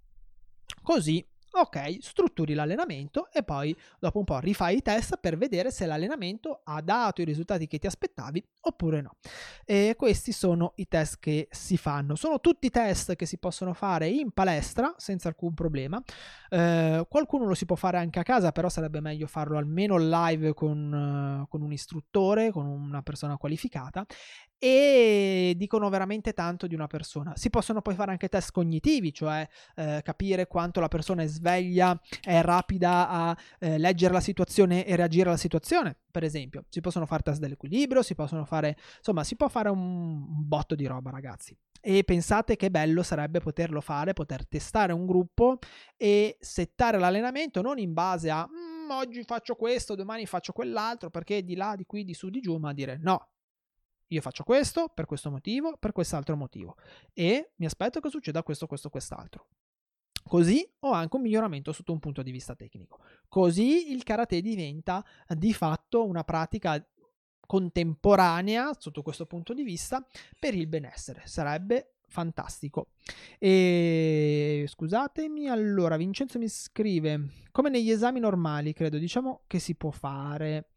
Così 0.82 1.26
Ok, 1.54 1.98
strutturi 2.00 2.54
l'allenamento 2.54 3.30
e 3.30 3.44
poi 3.44 3.76
dopo 4.00 4.20
un 4.20 4.24
po' 4.24 4.40
rifai 4.40 4.78
i 4.78 4.82
test 4.82 5.18
per 5.18 5.38
vedere 5.38 5.70
se 5.70 5.86
l'allenamento 5.86 6.62
ha 6.64 6.82
dato 6.82 7.22
i 7.22 7.26
risultati 7.26 7.68
che 7.68 7.78
ti 7.78 7.88
aspettavi 7.88 8.42
oppure 8.62 9.02
no. 9.02 9.18
E 9.66 9.96
questi 9.98 10.32
sono 10.32 10.72
i 10.76 10.88
test 10.88 11.20
che 11.20 11.50
si 11.52 11.76
fanno. 11.76 12.16
Sono 12.16 12.40
tutti 12.40 12.70
test 12.70 13.18
che 13.18 13.26
si 13.26 13.38
possono 13.38 13.74
fare 13.74 14.08
in 14.08 14.32
palestra 14.32 14.94
senza 14.96 15.28
alcun 15.28 15.54
problema. 15.54 16.02
Eh, 16.50 17.06
qualcuno 17.10 17.46
lo 17.46 17.54
si 17.54 17.66
può 17.66 17.76
fare 17.76 17.98
anche 17.98 18.20
a 18.20 18.24
casa, 18.24 18.54
però 18.54 18.70
sarebbe 18.70 19.02
meglio 19.02 19.28
farlo 19.28 19.58
almeno 19.58 19.98
live 19.98 20.54
con, 20.54 21.46
con 21.50 21.62
un 21.62 21.74
istruttore, 21.74 22.52
con 22.52 22.66
una 22.66 23.02
persona 23.02 23.36
qualificata 23.36 24.06
e 24.64 25.56
dicono 25.58 25.90
veramente 25.90 26.34
tanto 26.34 26.68
di 26.68 26.76
una 26.76 26.86
persona. 26.86 27.36
Si 27.36 27.50
possono 27.50 27.82
poi 27.82 27.96
fare 27.96 28.12
anche 28.12 28.30
test 28.30 28.52
cognitivi, 28.52 29.12
cioè 29.12 29.48
eh, 29.76 30.02
capire 30.04 30.46
quanto 30.46 30.80
la 30.80 30.88
persona 30.88 31.24
è 31.24 31.26
sveglia, 31.26 32.00
è 32.22 32.42
rapida 32.42 33.10
a 33.10 33.38
eh, 33.58 33.80
leggere 33.80 34.14
la 34.14 34.20
situazione 34.20 34.86
e 34.86 34.96
reagire 34.96 35.30
alla 35.30 35.38
situazione, 35.38 35.98
per 36.12 36.24
esempio. 36.24 36.66
Si 36.70 36.80
possono 36.80 37.08
fare 37.08 37.24
test 37.24 37.40
dell'equilibrio, 37.40 38.04
si 38.04 38.14
possono 38.14 38.46
fare, 38.46 38.78
insomma, 38.98 39.24
si 39.24 39.36
può 39.36 39.48
fare 39.48 39.70
un, 39.70 40.26
botto 40.28 40.76
di 40.76 40.86
roba, 40.86 41.10
ragazzi. 41.10 41.58
E 41.82 42.04
pensate 42.04 42.56
che 42.56 42.70
bello 42.70 43.02
sarebbe 43.02 43.40
poterlo 43.40 43.82
fare, 43.82 44.14
poter 44.14 44.46
testare 44.48 44.94
un 44.94 45.08
gruppo 45.08 45.58
e 45.98 46.38
settare 46.40 47.00
l'allenamento 47.00 47.64
non 47.64 47.80
in 47.80 47.94
base 47.94 48.30
a 48.30 48.48
mm, 48.48 48.92
oggi 48.92 49.24
faccio 49.24 49.56
questo, 49.56 49.96
domani 49.96 50.28
faccio 50.28 50.54
quell'altro, 50.54 51.10
perché 51.10 51.44
di 51.44 51.56
là, 51.56 51.74
di 51.76 51.86
qui, 51.86 52.04
di 52.04 52.14
su, 52.14 52.30
di 52.30 52.42
giù, 52.42 52.58
ma 52.58 52.74
dire 52.74 53.00
no, 53.02 53.30
io 54.12 54.22
faccio 54.22 54.44
questo 54.44 54.90
per 54.94 55.06
questo 55.06 55.32
motivo, 55.32 55.78
per 55.78 55.92
quest'altro 55.92 56.36
motivo 56.36 56.76
e 57.14 57.52
mi 57.56 57.66
aspetto 57.66 58.00
che 58.00 58.10
succeda 58.10 58.44
questo, 58.44 58.68
questo, 58.68 58.90
quest'altro. 58.90 59.48
Così 60.24 60.70
ho 60.80 60.92
anche 60.92 61.16
un 61.16 61.24
miglioramento 61.24 61.72
sotto 61.72 61.92
un 61.92 62.00
punto 62.00 62.22
di 62.22 62.32
vista 62.32 62.56
tecnico. 62.56 63.00
Così 63.28 63.92
il 63.92 64.04
karate 64.04 64.42
diventa 64.42 65.04
di 65.28 65.54
fatto 65.54 66.06
una 66.06 66.24
pratica 66.24 66.86
contemporanea 67.46 68.72
sotto 68.78 69.02
questo 69.02 69.26
punto 69.26 69.54
di 69.54 69.64
vista 69.64 70.06
per 70.40 70.54
il 70.54 70.68
benessere. 70.68 71.24
Sarebbe 71.26 71.96
fantastico. 72.08 72.90
E 73.40 74.66
scusatemi, 74.68 75.50
allora 75.50 75.98
Vincenzo 75.98 76.38
mi 76.38 76.50
scrive 76.50 77.30
come 77.52 77.70
negli 77.70 77.90
esami 77.90 78.20
normali, 78.20 78.74
credo, 78.74 78.98
diciamo 78.98 79.44
che 79.48 79.60
si 79.60 79.76
può 79.76 79.92
fare. 79.92 80.70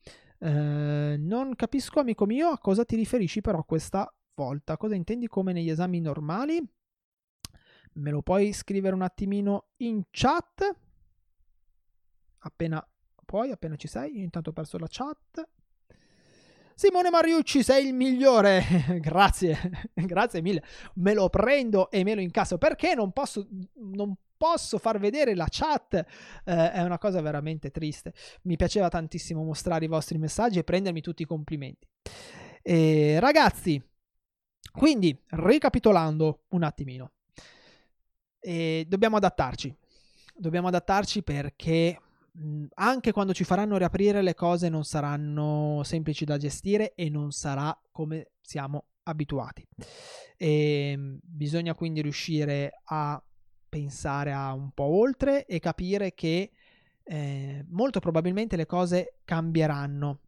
Eh, 0.44 1.16
non 1.18 1.54
capisco, 1.54 2.00
amico 2.00 2.26
mio, 2.26 2.48
a 2.48 2.59
cosa 2.59 2.85
ti 2.85 2.96
riferisci 2.96 3.40
però 3.40 3.64
questa 3.64 4.14
volta. 4.35 4.76
Cosa 4.76 4.94
intendi 4.94 5.26
come 5.26 5.54
negli 5.54 5.70
esami 5.70 6.00
normali? 6.00 6.62
Me 7.94 8.11
lo 8.11 8.20
puoi 8.20 8.52
scrivere 8.52 8.94
un 8.94 9.00
attimino 9.00 9.68
in 9.78 10.02
chat? 10.11 10.76
Appena 12.40 12.87
puoi, 13.24 13.52
appena 13.52 13.76
ci 13.76 13.88
sei. 13.88 14.18
Io 14.18 14.22
intanto 14.22 14.50
ho 14.50 14.52
perso 14.52 14.76
la 14.76 14.87
chat. 14.87 15.48
Simone 16.75 17.11
Mariucci, 17.11 17.63
sei 17.63 17.87
il 17.87 17.95
migliore. 17.95 18.63
grazie, 19.01 19.91
grazie 19.95 20.43
mille. 20.43 20.63
Me 20.95 21.15
lo 21.15 21.29
prendo 21.29 21.91
e 21.91 22.03
me 22.03 22.15
lo 22.15 22.21
incasso 22.21 22.59
perché 22.59 22.95
non 22.95 23.13
posso, 23.13 23.47
non 23.75 24.15
posso 24.37 24.79
far 24.79 24.99
vedere 24.99 25.35
la 25.35 25.47
chat. 25.49 25.95
Eh, 26.45 26.73
è 26.73 26.83
una 26.83 26.99
cosa 26.99 27.21
veramente 27.21 27.71
triste. 27.71 28.13
Mi 28.43 28.57
piaceva 28.57 28.89
tantissimo 28.89 29.45
mostrare 29.45 29.85
i 29.85 29.89
vostri 29.89 30.19
messaggi 30.19 30.59
e 30.59 30.65
prendermi 30.65 31.01
tutti 31.01 31.23
i 31.23 31.27
complimenti. 31.27 31.87
E, 32.63 33.19
ragazzi, 33.21 33.83
quindi 34.73 35.17
ricapitolando 35.31 36.45
un 36.49 36.63
attimino, 36.65 37.13
e 38.41 38.85
dobbiamo 38.87 39.17
adattarci. 39.17 39.75
Dobbiamo 40.37 40.69
adattarci 40.69 41.23
perché 41.23 41.99
anche 42.75 43.12
quando 43.12 43.33
ci 43.33 43.44
faranno 43.44 43.77
riaprire 43.77 44.23
le 44.23 44.35
cose 44.35 44.68
non 44.68 44.85
saranno 44.85 45.83
semplici 45.85 46.25
da 46.25 46.37
gestire 46.37 46.94
e 46.94 47.09
non 47.09 47.31
sarà 47.31 47.77
come 47.92 48.33
siamo 48.40 48.87
abituati. 49.05 49.66
E 50.37 51.18
bisogna 51.23 51.75
quindi 51.75 52.03
riuscire 52.03 52.81
a 52.85 53.23
pensare 53.68 54.33
a 54.33 54.53
un 54.53 54.70
po' 54.73 54.85
oltre 54.85 55.47
e 55.47 55.59
capire 55.61 56.14
che 56.14 56.53
eh, 57.03 57.64
molto 57.68 58.01
probabilmente 58.01 58.57
le 58.57 58.66
cose 58.66 59.18
cambieranno 59.25 60.20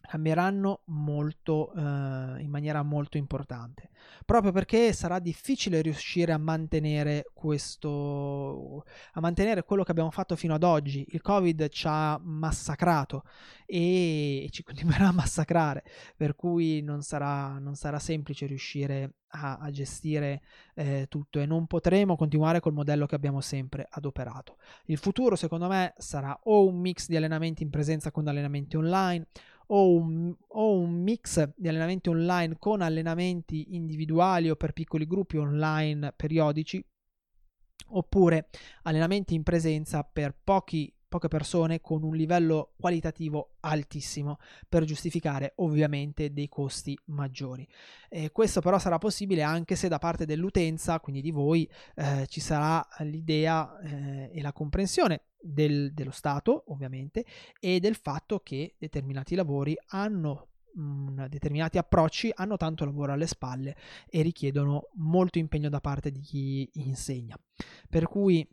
cambieranno 0.00 0.82
molto 0.86 1.72
eh, 1.74 1.80
in 1.80 2.48
maniera 2.48 2.82
molto 2.82 3.16
importante. 3.16 3.90
Proprio 4.24 4.52
perché 4.52 4.92
sarà 4.92 5.18
difficile 5.18 5.80
riuscire 5.80 6.32
a 6.32 6.38
mantenere 6.38 7.24
questo 7.32 8.84
a 9.12 9.20
mantenere 9.20 9.62
quello 9.62 9.84
che 9.84 9.90
abbiamo 9.90 10.10
fatto 10.10 10.36
fino 10.36 10.54
ad 10.54 10.64
oggi. 10.64 11.06
Il 11.10 11.22
covid 11.22 11.68
ci 11.68 11.86
ha 11.88 12.18
massacrato 12.22 13.24
e 13.64 14.48
ci 14.50 14.62
continuerà 14.62 15.08
a 15.08 15.12
massacrare 15.12 15.84
per 16.16 16.34
cui 16.34 16.82
non 16.82 17.02
sarà, 17.02 17.58
non 17.58 17.74
sarà 17.74 17.98
semplice 17.98 18.46
riuscire 18.46 19.14
a, 19.28 19.56
a 19.58 19.70
gestire 19.70 20.42
eh, 20.74 21.06
tutto 21.08 21.40
e 21.40 21.46
non 21.46 21.66
potremo 21.66 22.16
continuare 22.16 22.60
col 22.60 22.72
modello 22.72 23.06
che 23.06 23.14
abbiamo 23.14 23.40
sempre 23.40 23.86
adoperato. 23.88 24.56
Il 24.86 24.98
futuro 24.98 25.36
secondo 25.36 25.68
me 25.68 25.94
sarà 25.96 26.38
o 26.44 26.66
un 26.66 26.78
mix 26.80 27.08
di 27.08 27.16
allenamenti 27.16 27.62
in 27.62 27.70
presenza 27.70 28.10
con 28.10 28.26
allenamenti 28.26 28.76
online 28.76 29.26
o 29.74 29.88
un, 29.88 30.34
o 30.48 30.78
un 30.78 31.02
mix 31.02 31.52
di 31.56 31.68
allenamenti 31.68 32.08
online 32.08 32.56
con 32.58 32.82
allenamenti 32.82 33.74
individuali 33.74 34.50
o 34.50 34.56
per 34.56 34.72
piccoli 34.72 35.06
gruppi 35.06 35.38
online 35.38 36.12
periodici, 36.14 36.84
oppure 37.88 38.48
allenamenti 38.82 39.34
in 39.34 39.42
presenza 39.42 40.02
per 40.02 40.36
pochi 40.42 40.94
poche 41.12 41.28
persone 41.28 41.82
con 41.82 42.02
un 42.02 42.16
livello 42.16 42.72
qualitativo 42.80 43.56
altissimo 43.60 44.38
per 44.66 44.84
giustificare 44.84 45.52
ovviamente 45.56 46.32
dei 46.32 46.48
costi 46.48 46.98
maggiori. 47.06 47.68
Eh, 48.08 48.32
questo 48.32 48.62
però 48.62 48.78
sarà 48.78 48.96
possibile 48.96 49.42
anche 49.42 49.76
se 49.76 49.88
da 49.88 49.98
parte 49.98 50.24
dell'utenza, 50.24 51.00
quindi 51.00 51.20
di 51.20 51.30
voi, 51.30 51.68
eh, 51.96 52.26
ci 52.28 52.40
sarà 52.40 52.86
l'idea 53.00 53.78
eh, 53.80 54.30
e 54.32 54.40
la 54.40 54.54
comprensione 54.54 55.24
del, 55.38 55.92
dello 55.92 56.12
Stato, 56.12 56.64
ovviamente, 56.68 57.26
e 57.60 57.78
del 57.78 57.96
fatto 57.96 58.40
che 58.40 58.76
determinati 58.78 59.34
lavori 59.34 59.76
hanno 59.88 60.48
mh, 60.74 61.26
determinati 61.26 61.76
approcci 61.76 62.32
hanno 62.34 62.56
tanto 62.56 62.86
lavoro 62.86 63.12
alle 63.12 63.26
spalle 63.26 63.76
e 64.08 64.22
richiedono 64.22 64.88
molto 64.94 65.38
impegno 65.38 65.68
da 65.68 65.80
parte 65.80 66.10
di 66.10 66.20
chi 66.20 66.70
insegna. 66.74 67.38
Per 67.90 68.08
cui 68.08 68.48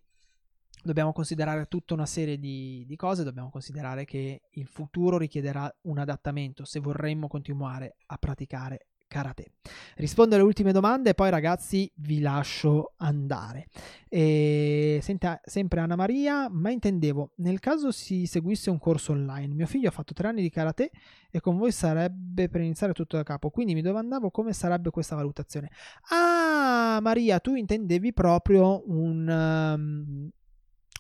dobbiamo 0.84 1.14
considerare 1.14 1.66
tutta 1.66 1.94
una 1.94 2.06
serie 2.06 2.38
di, 2.38 2.86
di, 2.88 2.96
cose, 2.96 3.24
dobbiamo 3.24 3.50
considerare 3.50 4.06
che 4.06 4.42
il 4.52 4.68
futuro 4.68 5.18
richiederà 5.18 5.74
un 5.84 5.98
adattamento 5.98 6.66
se 6.66 6.80
vorremmo 6.80 7.28
continuare 7.28 7.96
a 8.08 8.18
praticare 8.18 8.88
karate. 9.10 9.54
Rispondo 9.96 10.36
alle 10.36 10.44
ultime 10.44 10.72
domande 10.72 11.10
e 11.10 11.14
poi 11.16 11.30
ragazzi 11.30 11.92
vi 11.96 12.22
lascio 12.22 12.94
andare. 12.98 13.68
E, 14.08 15.00
senta, 15.02 15.42
sempre 15.44 15.82
Anna 15.82 15.98
Maria, 15.98 16.48
ma 16.50 16.70
intendevo, 16.70 17.34
nel 17.38 17.60
caso 17.60 17.92
si 17.92 18.26
seguisse 18.28 18.70
un 18.70 18.78
corso 18.78 19.12
online, 19.12 19.54
mio 19.54 19.66
figlio 19.66 19.90
ha 19.90 19.92
fatto 19.92 20.14
tre 20.14 20.30
anni 20.30 20.42
di 20.42 20.50
karate 20.50 20.92
e 21.30 21.42
con 21.42 21.58
voi 21.58 21.72
sarebbe 21.72 22.48
per 22.48 22.62
iniziare 22.62 22.94
tutto 22.94 23.18
da 23.18 23.24
capo, 23.24 23.50
quindi 23.50 23.74
mi 23.74 23.82
domandavo 23.82 24.32
come 24.32 24.54
sarebbe 24.54 24.92
questa 24.92 25.16
valutazione. 25.16 25.72
Ah 26.12 27.00
Maria, 27.02 27.40
tu 27.40 27.56
intendevi 27.56 28.14
proprio 28.14 28.84
un... 28.86 29.28
Um, 29.28 30.30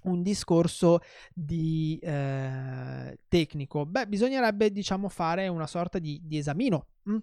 un 0.03 0.21
discorso 0.21 0.99
di 1.33 1.99
eh, 2.01 3.19
tecnico. 3.27 3.85
Beh, 3.85 4.07
bisognerebbe, 4.07 4.71
diciamo, 4.71 5.09
fare 5.09 5.47
una 5.47 5.67
sorta 5.67 5.99
di, 5.99 6.21
di 6.23 6.37
esamino? 6.37 6.87
Mm? 7.09 7.17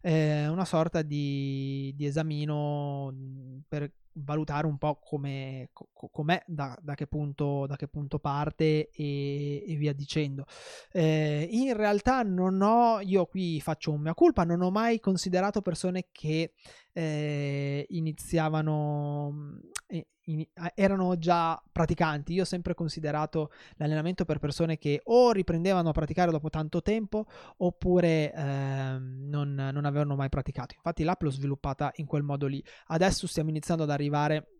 Eh, 0.00 0.48
una 0.48 0.64
sorta 0.64 1.02
di, 1.02 1.92
di 1.96 2.06
esamino 2.06 3.10
mm, 3.12 3.58
per 3.68 3.90
valutare 4.18 4.66
un 4.66 4.78
po' 4.78 4.98
come, 5.02 5.70
com'è, 5.72 6.42
da, 6.46 6.76
da, 6.80 6.94
che 6.94 7.06
punto, 7.06 7.66
da 7.66 7.76
che 7.76 7.88
punto 7.88 8.18
parte 8.18 8.90
e, 8.90 9.64
e 9.66 9.76
via 9.76 9.92
dicendo. 9.92 10.46
Eh, 10.92 11.48
in 11.50 11.74
realtà 11.76 12.22
non 12.22 12.60
ho, 12.62 13.00
io 13.00 13.26
qui 13.26 13.60
faccio 13.60 13.92
un 13.92 14.00
mea 14.00 14.14
culpa, 14.14 14.44
non 14.44 14.62
ho 14.62 14.70
mai 14.70 15.00
considerato 15.00 15.60
persone 15.60 16.08
che 16.12 16.52
eh, 16.92 17.86
iniziavano, 17.90 19.30
mm, 19.32 19.58
in, 19.88 20.44
erano 20.74 21.16
già 21.18 21.60
praticanti. 21.70 22.32
Io 22.32 22.42
ho 22.42 22.46
sempre 22.46 22.74
considerato 22.74 23.50
l'allenamento 23.76 24.24
per 24.24 24.38
persone 24.38 24.78
che 24.78 25.00
o 25.04 25.32
riprendevano 25.32 25.90
a 25.90 25.92
praticare 25.92 26.30
dopo 26.30 26.50
tanto 26.50 26.82
tempo 26.82 27.26
oppure 27.58 28.32
eh, 28.32 28.98
non, 28.98 29.54
non 29.54 29.84
avevano 29.84 30.16
mai 30.16 30.28
praticato. 30.28 30.74
Infatti 30.74 31.04
l'app 31.04 31.22
l'ho 31.22 31.30
sviluppata 31.30 31.92
in 31.96 32.06
quel 32.06 32.22
modo 32.22 32.46
lì. 32.46 32.62
Adesso 32.86 33.26
stiamo 33.26 33.50
iniziando 33.50 33.84
ad 33.84 33.90
arrivare 33.90 34.55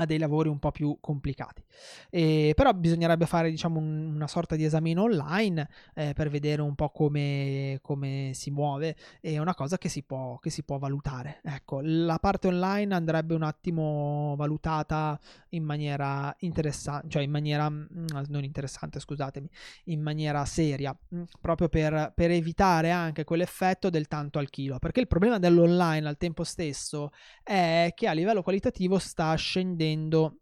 a 0.00 0.06
dei 0.06 0.18
lavori 0.18 0.48
un 0.48 0.58
po' 0.58 0.70
più 0.70 0.96
complicati. 1.00 1.62
E, 2.10 2.52
però 2.54 2.72
bisognerebbe 2.72 3.26
fare 3.26 3.50
diciamo 3.50 3.78
un, 3.78 4.14
una 4.14 4.26
sorta 4.28 4.56
di 4.56 4.64
esame 4.64 4.96
online 4.96 5.68
eh, 5.94 6.12
per 6.14 6.30
vedere 6.30 6.62
un 6.62 6.74
po' 6.74 6.90
come, 6.90 7.78
come, 7.82 8.30
si 8.34 8.50
muove. 8.50 8.96
È 9.20 9.38
una 9.38 9.54
cosa 9.54 9.76
che 9.76 9.88
si 9.88 10.02
può, 10.02 10.38
che 10.38 10.50
si 10.50 10.62
può 10.62 10.78
valutare. 10.78 11.40
Ecco, 11.42 11.80
la 11.82 12.18
parte 12.18 12.46
online 12.46 12.94
andrebbe 12.94 13.34
un 13.34 13.42
attimo 13.42 14.34
valutata 14.36 15.18
in 15.50 15.64
maniera 15.64 16.34
interessante, 16.40 17.08
cioè 17.08 17.22
in 17.22 17.30
maniera 17.30 17.68
mm, 17.68 18.06
non 18.28 18.44
interessante, 18.44 19.00
scusatemi, 19.00 19.48
in 19.84 20.00
maniera 20.00 20.44
seria, 20.44 20.96
mm, 21.14 21.22
proprio 21.40 21.68
per, 21.68 22.12
per 22.14 22.30
evitare 22.30 22.90
anche 22.92 23.24
quell'effetto 23.24 23.90
del 23.90 24.06
tanto 24.06 24.38
al 24.38 24.48
chilo. 24.48 24.78
Perché 24.78 25.00
il 25.00 25.08
problema 25.08 25.38
dell'online 25.40 26.06
al 26.06 26.16
tempo 26.16 26.44
stesso 26.44 27.10
è 27.42 27.92
che 27.96 28.06
a 28.06 28.12
livello 28.12 28.42
qualitativo 28.42 28.98
sta 28.98 29.34
scendendo 29.34 29.86
scendendo 29.88 30.36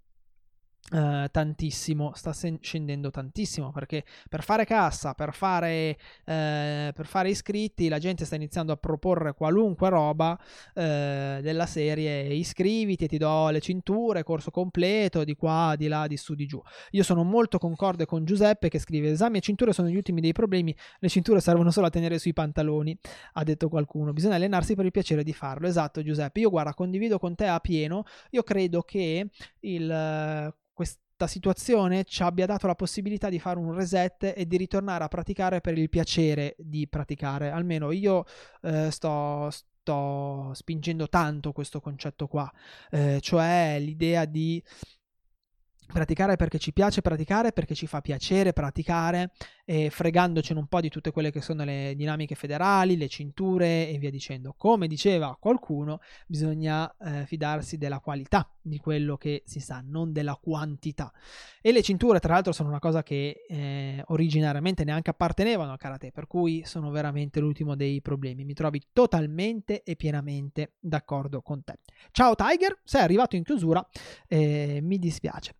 Uh, 0.88 1.26
tantissimo, 1.32 2.12
sta 2.14 2.32
scendendo 2.32 3.10
tantissimo 3.10 3.72
perché 3.72 4.04
per 4.28 4.44
fare 4.44 4.64
cassa, 4.64 5.14
per 5.14 5.34
fare, 5.34 5.98
uh, 6.20 6.92
per 6.92 7.06
fare, 7.06 7.28
iscritti, 7.28 7.88
la 7.88 7.98
gente 7.98 8.24
sta 8.24 8.36
iniziando 8.36 8.70
a 8.70 8.76
proporre 8.76 9.34
qualunque 9.34 9.88
roba 9.88 10.30
uh, 10.30 10.40
della 10.74 11.66
serie 11.66 12.32
iscriviti 12.32 13.06
e 13.06 13.08
ti 13.08 13.18
do 13.18 13.48
le 13.48 13.58
cinture, 13.58 14.22
corso 14.22 14.52
completo, 14.52 15.24
di 15.24 15.34
qua, 15.34 15.74
di 15.76 15.88
là, 15.88 16.06
di 16.06 16.16
su, 16.16 16.36
di 16.36 16.46
giù. 16.46 16.62
Io 16.92 17.02
sono 17.02 17.24
molto 17.24 17.58
concorde 17.58 18.06
con 18.06 18.24
Giuseppe 18.24 18.68
che 18.68 18.78
scrive 18.78 19.10
esami 19.10 19.38
e 19.38 19.40
cinture 19.40 19.72
sono 19.72 19.88
gli 19.88 19.96
ultimi 19.96 20.20
dei 20.20 20.32
problemi, 20.32 20.72
le 21.00 21.08
cinture 21.08 21.40
servono 21.40 21.72
solo 21.72 21.86
a 21.86 21.90
tenere 21.90 22.20
sui 22.20 22.32
pantaloni, 22.32 22.96
ha 23.32 23.42
detto 23.42 23.68
qualcuno, 23.68 24.12
bisogna 24.12 24.36
allenarsi 24.36 24.76
per 24.76 24.84
il 24.84 24.92
piacere 24.92 25.24
di 25.24 25.32
farlo. 25.32 25.66
Esatto 25.66 26.00
Giuseppe, 26.00 26.38
io 26.38 26.48
guarda, 26.48 26.74
condivido 26.74 27.18
con 27.18 27.34
te 27.34 27.46
a 27.46 27.58
pieno, 27.58 28.04
io 28.30 28.44
credo 28.44 28.82
che 28.82 29.28
il 29.62 30.54
situazione 31.26 32.04
ci 32.04 32.22
abbia 32.22 32.44
dato 32.44 32.66
la 32.66 32.74
possibilità 32.74 33.30
di 33.30 33.38
fare 33.38 33.58
un 33.58 33.72
reset 33.72 34.34
e 34.36 34.46
di 34.46 34.58
ritornare 34.58 35.04
a 35.04 35.08
praticare 35.08 35.62
per 35.62 35.78
il 35.78 35.88
piacere 35.88 36.54
di 36.58 36.86
praticare. 36.86 37.50
Almeno 37.50 37.90
io 37.92 38.24
eh, 38.60 38.90
sto, 38.90 39.48
sto 39.50 40.50
spingendo 40.52 41.08
tanto 41.08 41.52
questo 41.52 41.80
concetto 41.80 42.26
qua, 42.26 42.52
eh, 42.90 43.18
cioè 43.22 43.78
l'idea 43.80 44.26
di 44.26 44.62
praticare 45.86 46.36
perché 46.36 46.58
ci 46.58 46.72
piace 46.72 47.00
praticare, 47.00 47.52
perché 47.52 47.74
ci 47.74 47.86
fa 47.86 48.00
piacere 48.00 48.52
praticare, 48.52 49.30
e 49.64 49.90
fregandocene 49.90 50.58
un 50.60 50.66
po' 50.66 50.80
di 50.80 50.88
tutte 50.88 51.10
quelle 51.10 51.32
che 51.32 51.40
sono 51.40 51.64
le 51.64 51.94
dinamiche 51.96 52.34
federali, 52.34 52.96
le 52.96 53.08
cinture 53.08 53.88
e 53.88 53.98
via 53.98 54.10
dicendo. 54.10 54.54
Come 54.56 54.86
diceva 54.86 55.36
qualcuno, 55.40 56.00
bisogna 56.26 56.94
eh, 56.98 57.26
fidarsi 57.26 57.76
della 57.76 57.98
qualità 57.98 58.48
di 58.60 58.78
quello 58.78 59.16
che 59.16 59.42
si 59.44 59.60
sa, 59.60 59.82
non 59.84 60.12
della 60.12 60.38
quantità. 60.40 61.12
E 61.60 61.72
le 61.72 61.82
cinture, 61.82 62.20
tra 62.20 62.34
l'altro, 62.34 62.52
sono 62.52 62.68
una 62.68 62.78
cosa 62.78 63.02
che 63.02 63.44
eh, 63.48 64.02
originariamente 64.06 64.84
neanche 64.84 65.10
appartenevano 65.10 65.72
al 65.72 65.78
karate, 65.78 66.12
per 66.12 66.26
cui 66.26 66.62
sono 66.64 66.90
veramente 66.90 67.40
l'ultimo 67.40 67.74
dei 67.74 68.00
problemi. 68.00 68.44
Mi 68.44 68.54
trovi 68.54 68.80
totalmente 68.92 69.82
e 69.82 69.96
pienamente 69.96 70.74
d'accordo 70.78 71.42
con 71.42 71.64
te. 71.64 71.78
Ciao 72.12 72.34
Tiger, 72.34 72.78
sei 72.84 73.02
arrivato 73.02 73.34
in 73.34 73.42
chiusura, 73.42 73.84
eh, 74.28 74.80
mi 74.82 74.98
dispiace. 74.98 75.54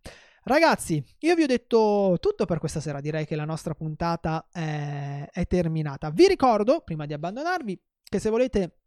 Ragazzi, 0.47 1.03
io 1.19 1.35
vi 1.35 1.43
ho 1.43 1.45
detto 1.45 2.15
tutto 2.21 2.45
per 2.45 2.57
questa 2.59 2.79
sera, 2.79 3.01
direi 3.01 3.25
che 3.25 3.35
la 3.35 3.43
nostra 3.43 3.73
puntata 3.73 4.47
è, 4.49 5.27
è 5.29 5.45
terminata. 5.45 6.09
Vi 6.09 6.25
ricordo, 6.25 6.79
prima 6.85 7.05
di 7.05 7.11
abbandonarvi, 7.11 7.77
che 8.01 8.17
se 8.17 8.29
volete 8.29 8.77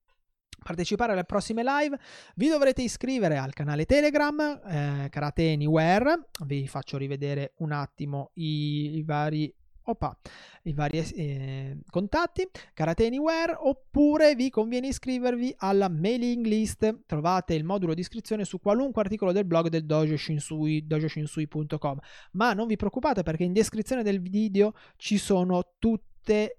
partecipare 0.62 1.12
alle 1.12 1.24
prossime 1.24 1.62
live 1.62 1.98
vi 2.36 2.48
dovrete 2.48 2.80
iscrivere 2.80 3.36
al 3.36 3.52
canale 3.52 3.84
telegram 3.84 4.40
eh, 4.40 5.08
karate 5.10 5.52
anywhere 5.52 6.28
vi 6.44 6.68
faccio 6.68 6.98
rivedere 6.98 7.54
un 7.58 7.72
attimo 7.72 8.30
i, 8.34 8.96
i 8.96 9.02
vari 9.02 9.54
Opa, 9.90 10.16
i 10.62 10.72
vari 10.72 10.98
eh, 10.98 11.78
contatti, 11.90 12.48
Karate 12.74 13.06
Anywhere, 13.06 13.56
oppure 13.58 14.36
vi 14.36 14.48
conviene 14.48 14.86
iscrivervi 14.86 15.52
alla 15.58 15.88
mailing 15.88 16.46
list. 16.46 17.00
Trovate 17.06 17.54
il 17.54 17.64
modulo 17.64 17.92
di 17.92 18.00
iscrizione 18.00 18.44
su 18.44 18.60
qualunque 18.60 19.02
articolo 19.02 19.32
del 19.32 19.44
blog 19.44 19.66
del 19.66 19.84
Dojo 19.84 20.16
Shinsui, 20.16 20.86
dojoshinsui.com. 20.86 21.98
Ma 22.32 22.52
non 22.52 22.68
vi 22.68 22.76
preoccupate 22.76 23.24
perché 23.24 23.42
in 23.42 23.52
descrizione 23.52 24.04
del 24.04 24.20
video 24.20 24.74
ci 24.96 25.18
sono 25.18 25.64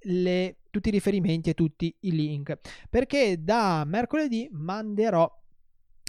le, 0.01 0.57
tutti 0.69 0.89
i 0.89 0.91
riferimenti 0.91 1.49
e 1.49 1.53
tutti 1.53 1.95
i 2.01 2.11
link. 2.11 2.59
Perché 2.89 3.41
da 3.41 3.85
mercoledì 3.85 4.49
manderò 4.51 5.39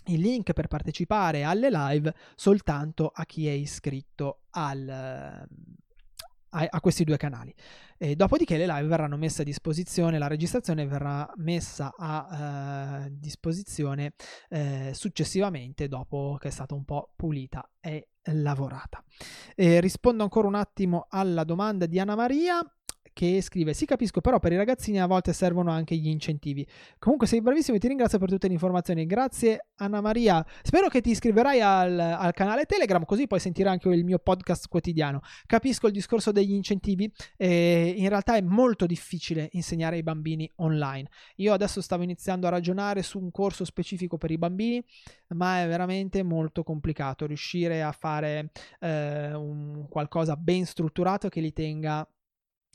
il 0.06 0.20
link 0.20 0.52
per 0.52 0.66
partecipare 0.66 1.44
alle 1.44 1.70
live 1.70 2.12
soltanto 2.34 3.12
a 3.14 3.24
chi 3.24 3.46
è 3.46 3.52
iscritto 3.52 4.40
al, 4.50 5.46
a, 6.52 6.66
a 6.70 6.80
questi 6.80 7.04
due 7.04 7.16
canali. 7.16 7.54
E 7.98 8.16
dopodiché 8.16 8.56
le 8.56 8.66
live 8.66 8.86
verranno 8.88 9.16
messe 9.16 9.42
a 9.42 9.44
disposizione, 9.44 10.18
la 10.18 10.26
registrazione 10.26 10.86
verrà 10.86 11.30
messa 11.36 11.94
a 11.96 13.04
eh, 13.04 13.08
disposizione 13.12 14.14
eh, 14.48 14.90
successivamente 14.94 15.88
dopo 15.88 16.36
che 16.40 16.48
è 16.48 16.50
stata 16.50 16.74
un 16.74 16.84
po' 16.84 17.12
pulita 17.16 17.68
e 17.80 18.08
lavorata. 18.24 19.02
E 19.54 19.80
rispondo 19.80 20.22
ancora 20.22 20.48
un 20.48 20.54
attimo 20.54 21.06
alla 21.08 21.44
domanda 21.44 21.86
di 21.86 21.98
Anna 21.98 22.14
Maria. 22.14 22.60
Che 23.12 23.40
scrive: 23.42 23.74
Sì, 23.74 23.86
capisco, 23.86 24.20
però 24.20 24.38
per 24.38 24.52
i 24.52 24.56
ragazzini 24.56 25.00
a 25.00 25.06
volte 25.06 25.32
servono 25.32 25.70
anche 25.70 25.96
gli 25.96 26.08
incentivi. 26.08 26.66
Comunque 26.98 27.26
sei 27.26 27.40
bravissimo 27.40 27.76
e 27.76 27.80
ti 27.80 27.88
ringrazio 27.88 28.18
per 28.18 28.28
tutte 28.28 28.46
le 28.46 28.54
informazioni. 28.54 29.06
Grazie, 29.06 29.66
Anna 29.76 30.00
Maria. 30.00 30.44
Spero 30.62 30.88
che 30.88 31.00
ti 31.00 31.10
iscriverai 31.10 31.60
al, 31.60 31.98
al 31.98 32.32
canale 32.32 32.64
Telegram, 32.64 33.04
così 33.04 33.26
puoi 33.26 33.40
sentire 33.40 33.68
anche 33.68 33.88
il 33.88 34.04
mio 34.04 34.18
podcast 34.18 34.68
quotidiano. 34.68 35.20
Capisco 35.46 35.86
il 35.86 35.92
discorso 35.92 36.32
degli 36.32 36.52
incentivi. 36.52 37.10
Eh, 37.36 37.94
in 37.96 38.08
realtà 38.08 38.36
è 38.36 38.40
molto 38.40 38.86
difficile 38.86 39.48
insegnare 39.52 39.96
ai 39.96 40.02
bambini 40.02 40.50
online. 40.56 41.08
Io 41.36 41.52
adesso 41.52 41.80
stavo 41.80 42.02
iniziando 42.02 42.46
a 42.46 42.50
ragionare 42.50 43.02
su 43.02 43.18
un 43.18 43.30
corso 43.30 43.64
specifico 43.64 44.16
per 44.16 44.30
i 44.30 44.38
bambini, 44.38 44.82
ma 45.28 45.62
è 45.62 45.66
veramente 45.66 46.22
molto 46.22 46.62
complicato 46.62 47.26
riuscire 47.26 47.82
a 47.82 47.92
fare 47.92 48.50
eh, 48.80 49.34
un 49.34 49.86
qualcosa 49.88 50.36
ben 50.36 50.64
strutturato 50.64 51.28
che 51.28 51.40
li 51.40 51.52
tenga 51.52 52.06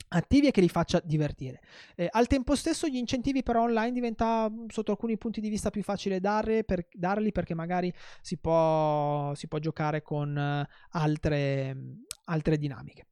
attivi 0.08 0.48
e 0.48 0.50
che 0.50 0.60
li 0.60 0.68
faccia 0.68 1.00
divertire. 1.04 1.60
Eh, 1.94 2.08
al 2.10 2.26
tempo 2.26 2.54
stesso 2.54 2.86
gli 2.88 2.96
incentivi 2.96 3.42
però 3.42 3.62
online 3.62 3.92
diventa 3.92 4.50
sotto 4.68 4.90
alcuni 4.90 5.16
punti 5.18 5.40
di 5.40 5.48
vista 5.48 5.70
più 5.70 5.82
facile 5.82 6.20
darli, 6.20 6.64
per, 6.64 6.86
darli 6.92 7.32
perché 7.32 7.54
magari 7.54 7.92
si 8.20 8.36
può, 8.38 9.34
si 9.34 9.48
può 9.48 9.58
giocare 9.58 10.02
con 10.02 10.34
uh, 10.36 10.74
altre, 10.90 11.76
altre 12.24 12.58
dinamiche. 12.58 13.06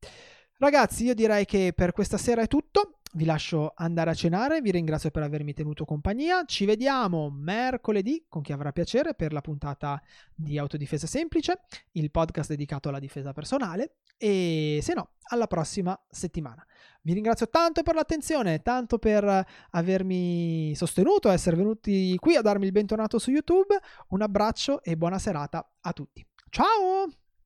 Ragazzi, 0.59 1.05
io 1.05 1.15
direi 1.15 1.45
che 1.45 1.73
per 1.75 1.93
questa 1.93 2.17
sera 2.17 2.41
è 2.41 2.47
tutto. 2.47 3.01
Vi 3.13 3.25
lascio 3.25 3.73
andare 3.77 4.11
a 4.11 4.15
cenare, 4.15 4.61
vi 4.61 4.71
ringrazio 4.71 5.11
per 5.11 5.23
avermi 5.23 5.53
tenuto 5.53 5.85
compagnia. 5.85 6.45
Ci 6.45 6.65
vediamo 6.65 7.31
mercoledì, 7.31 8.25
con 8.29 8.43
chi 8.43 8.53
avrà 8.53 8.73
piacere, 8.73 9.15
per 9.15 9.33
la 9.33 9.41
puntata 9.43 10.03
di 10.35 10.59
Autodifesa 10.59 11.07
Semplice, 11.07 11.61
il 11.93 12.11
podcast 12.11 12.51
dedicato 12.51 12.89
alla 12.89 12.99
difesa 12.99 13.33
personale. 13.33 13.97
E 14.17 14.79
se 14.83 14.95
no, 14.95 15.11
alla 15.29 15.47
prossima 15.47 15.99
settimana. 16.09 16.64
Vi 17.03 17.12
ringrazio 17.12 17.49
tanto 17.49 17.83
per 17.83 17.95
l'attenzione, 17.95 18.62
tanto 18.62 18.99
per 18.99 19.47
avermi 19.71 20.75
sostenuto, 20.75 21.31
essere 21.31 21.57
venuti 21.57 22.17
qui 22.19 22.35
a 22.35 22.43
darmi 22.43 22.67
il 22.67 22.73
bentornato 22.73 23.19
su 23.19 23.31
YouTube. 23.31 23.79
Un 24.09 24.23
abbraccio 24.23 24.83
e 24.83 24.97
buona 24.97 25.19
serata 25.19 25.69
a 25.81 25.93
tutti. 25.93 26.27
Ciao! 26.51 27.26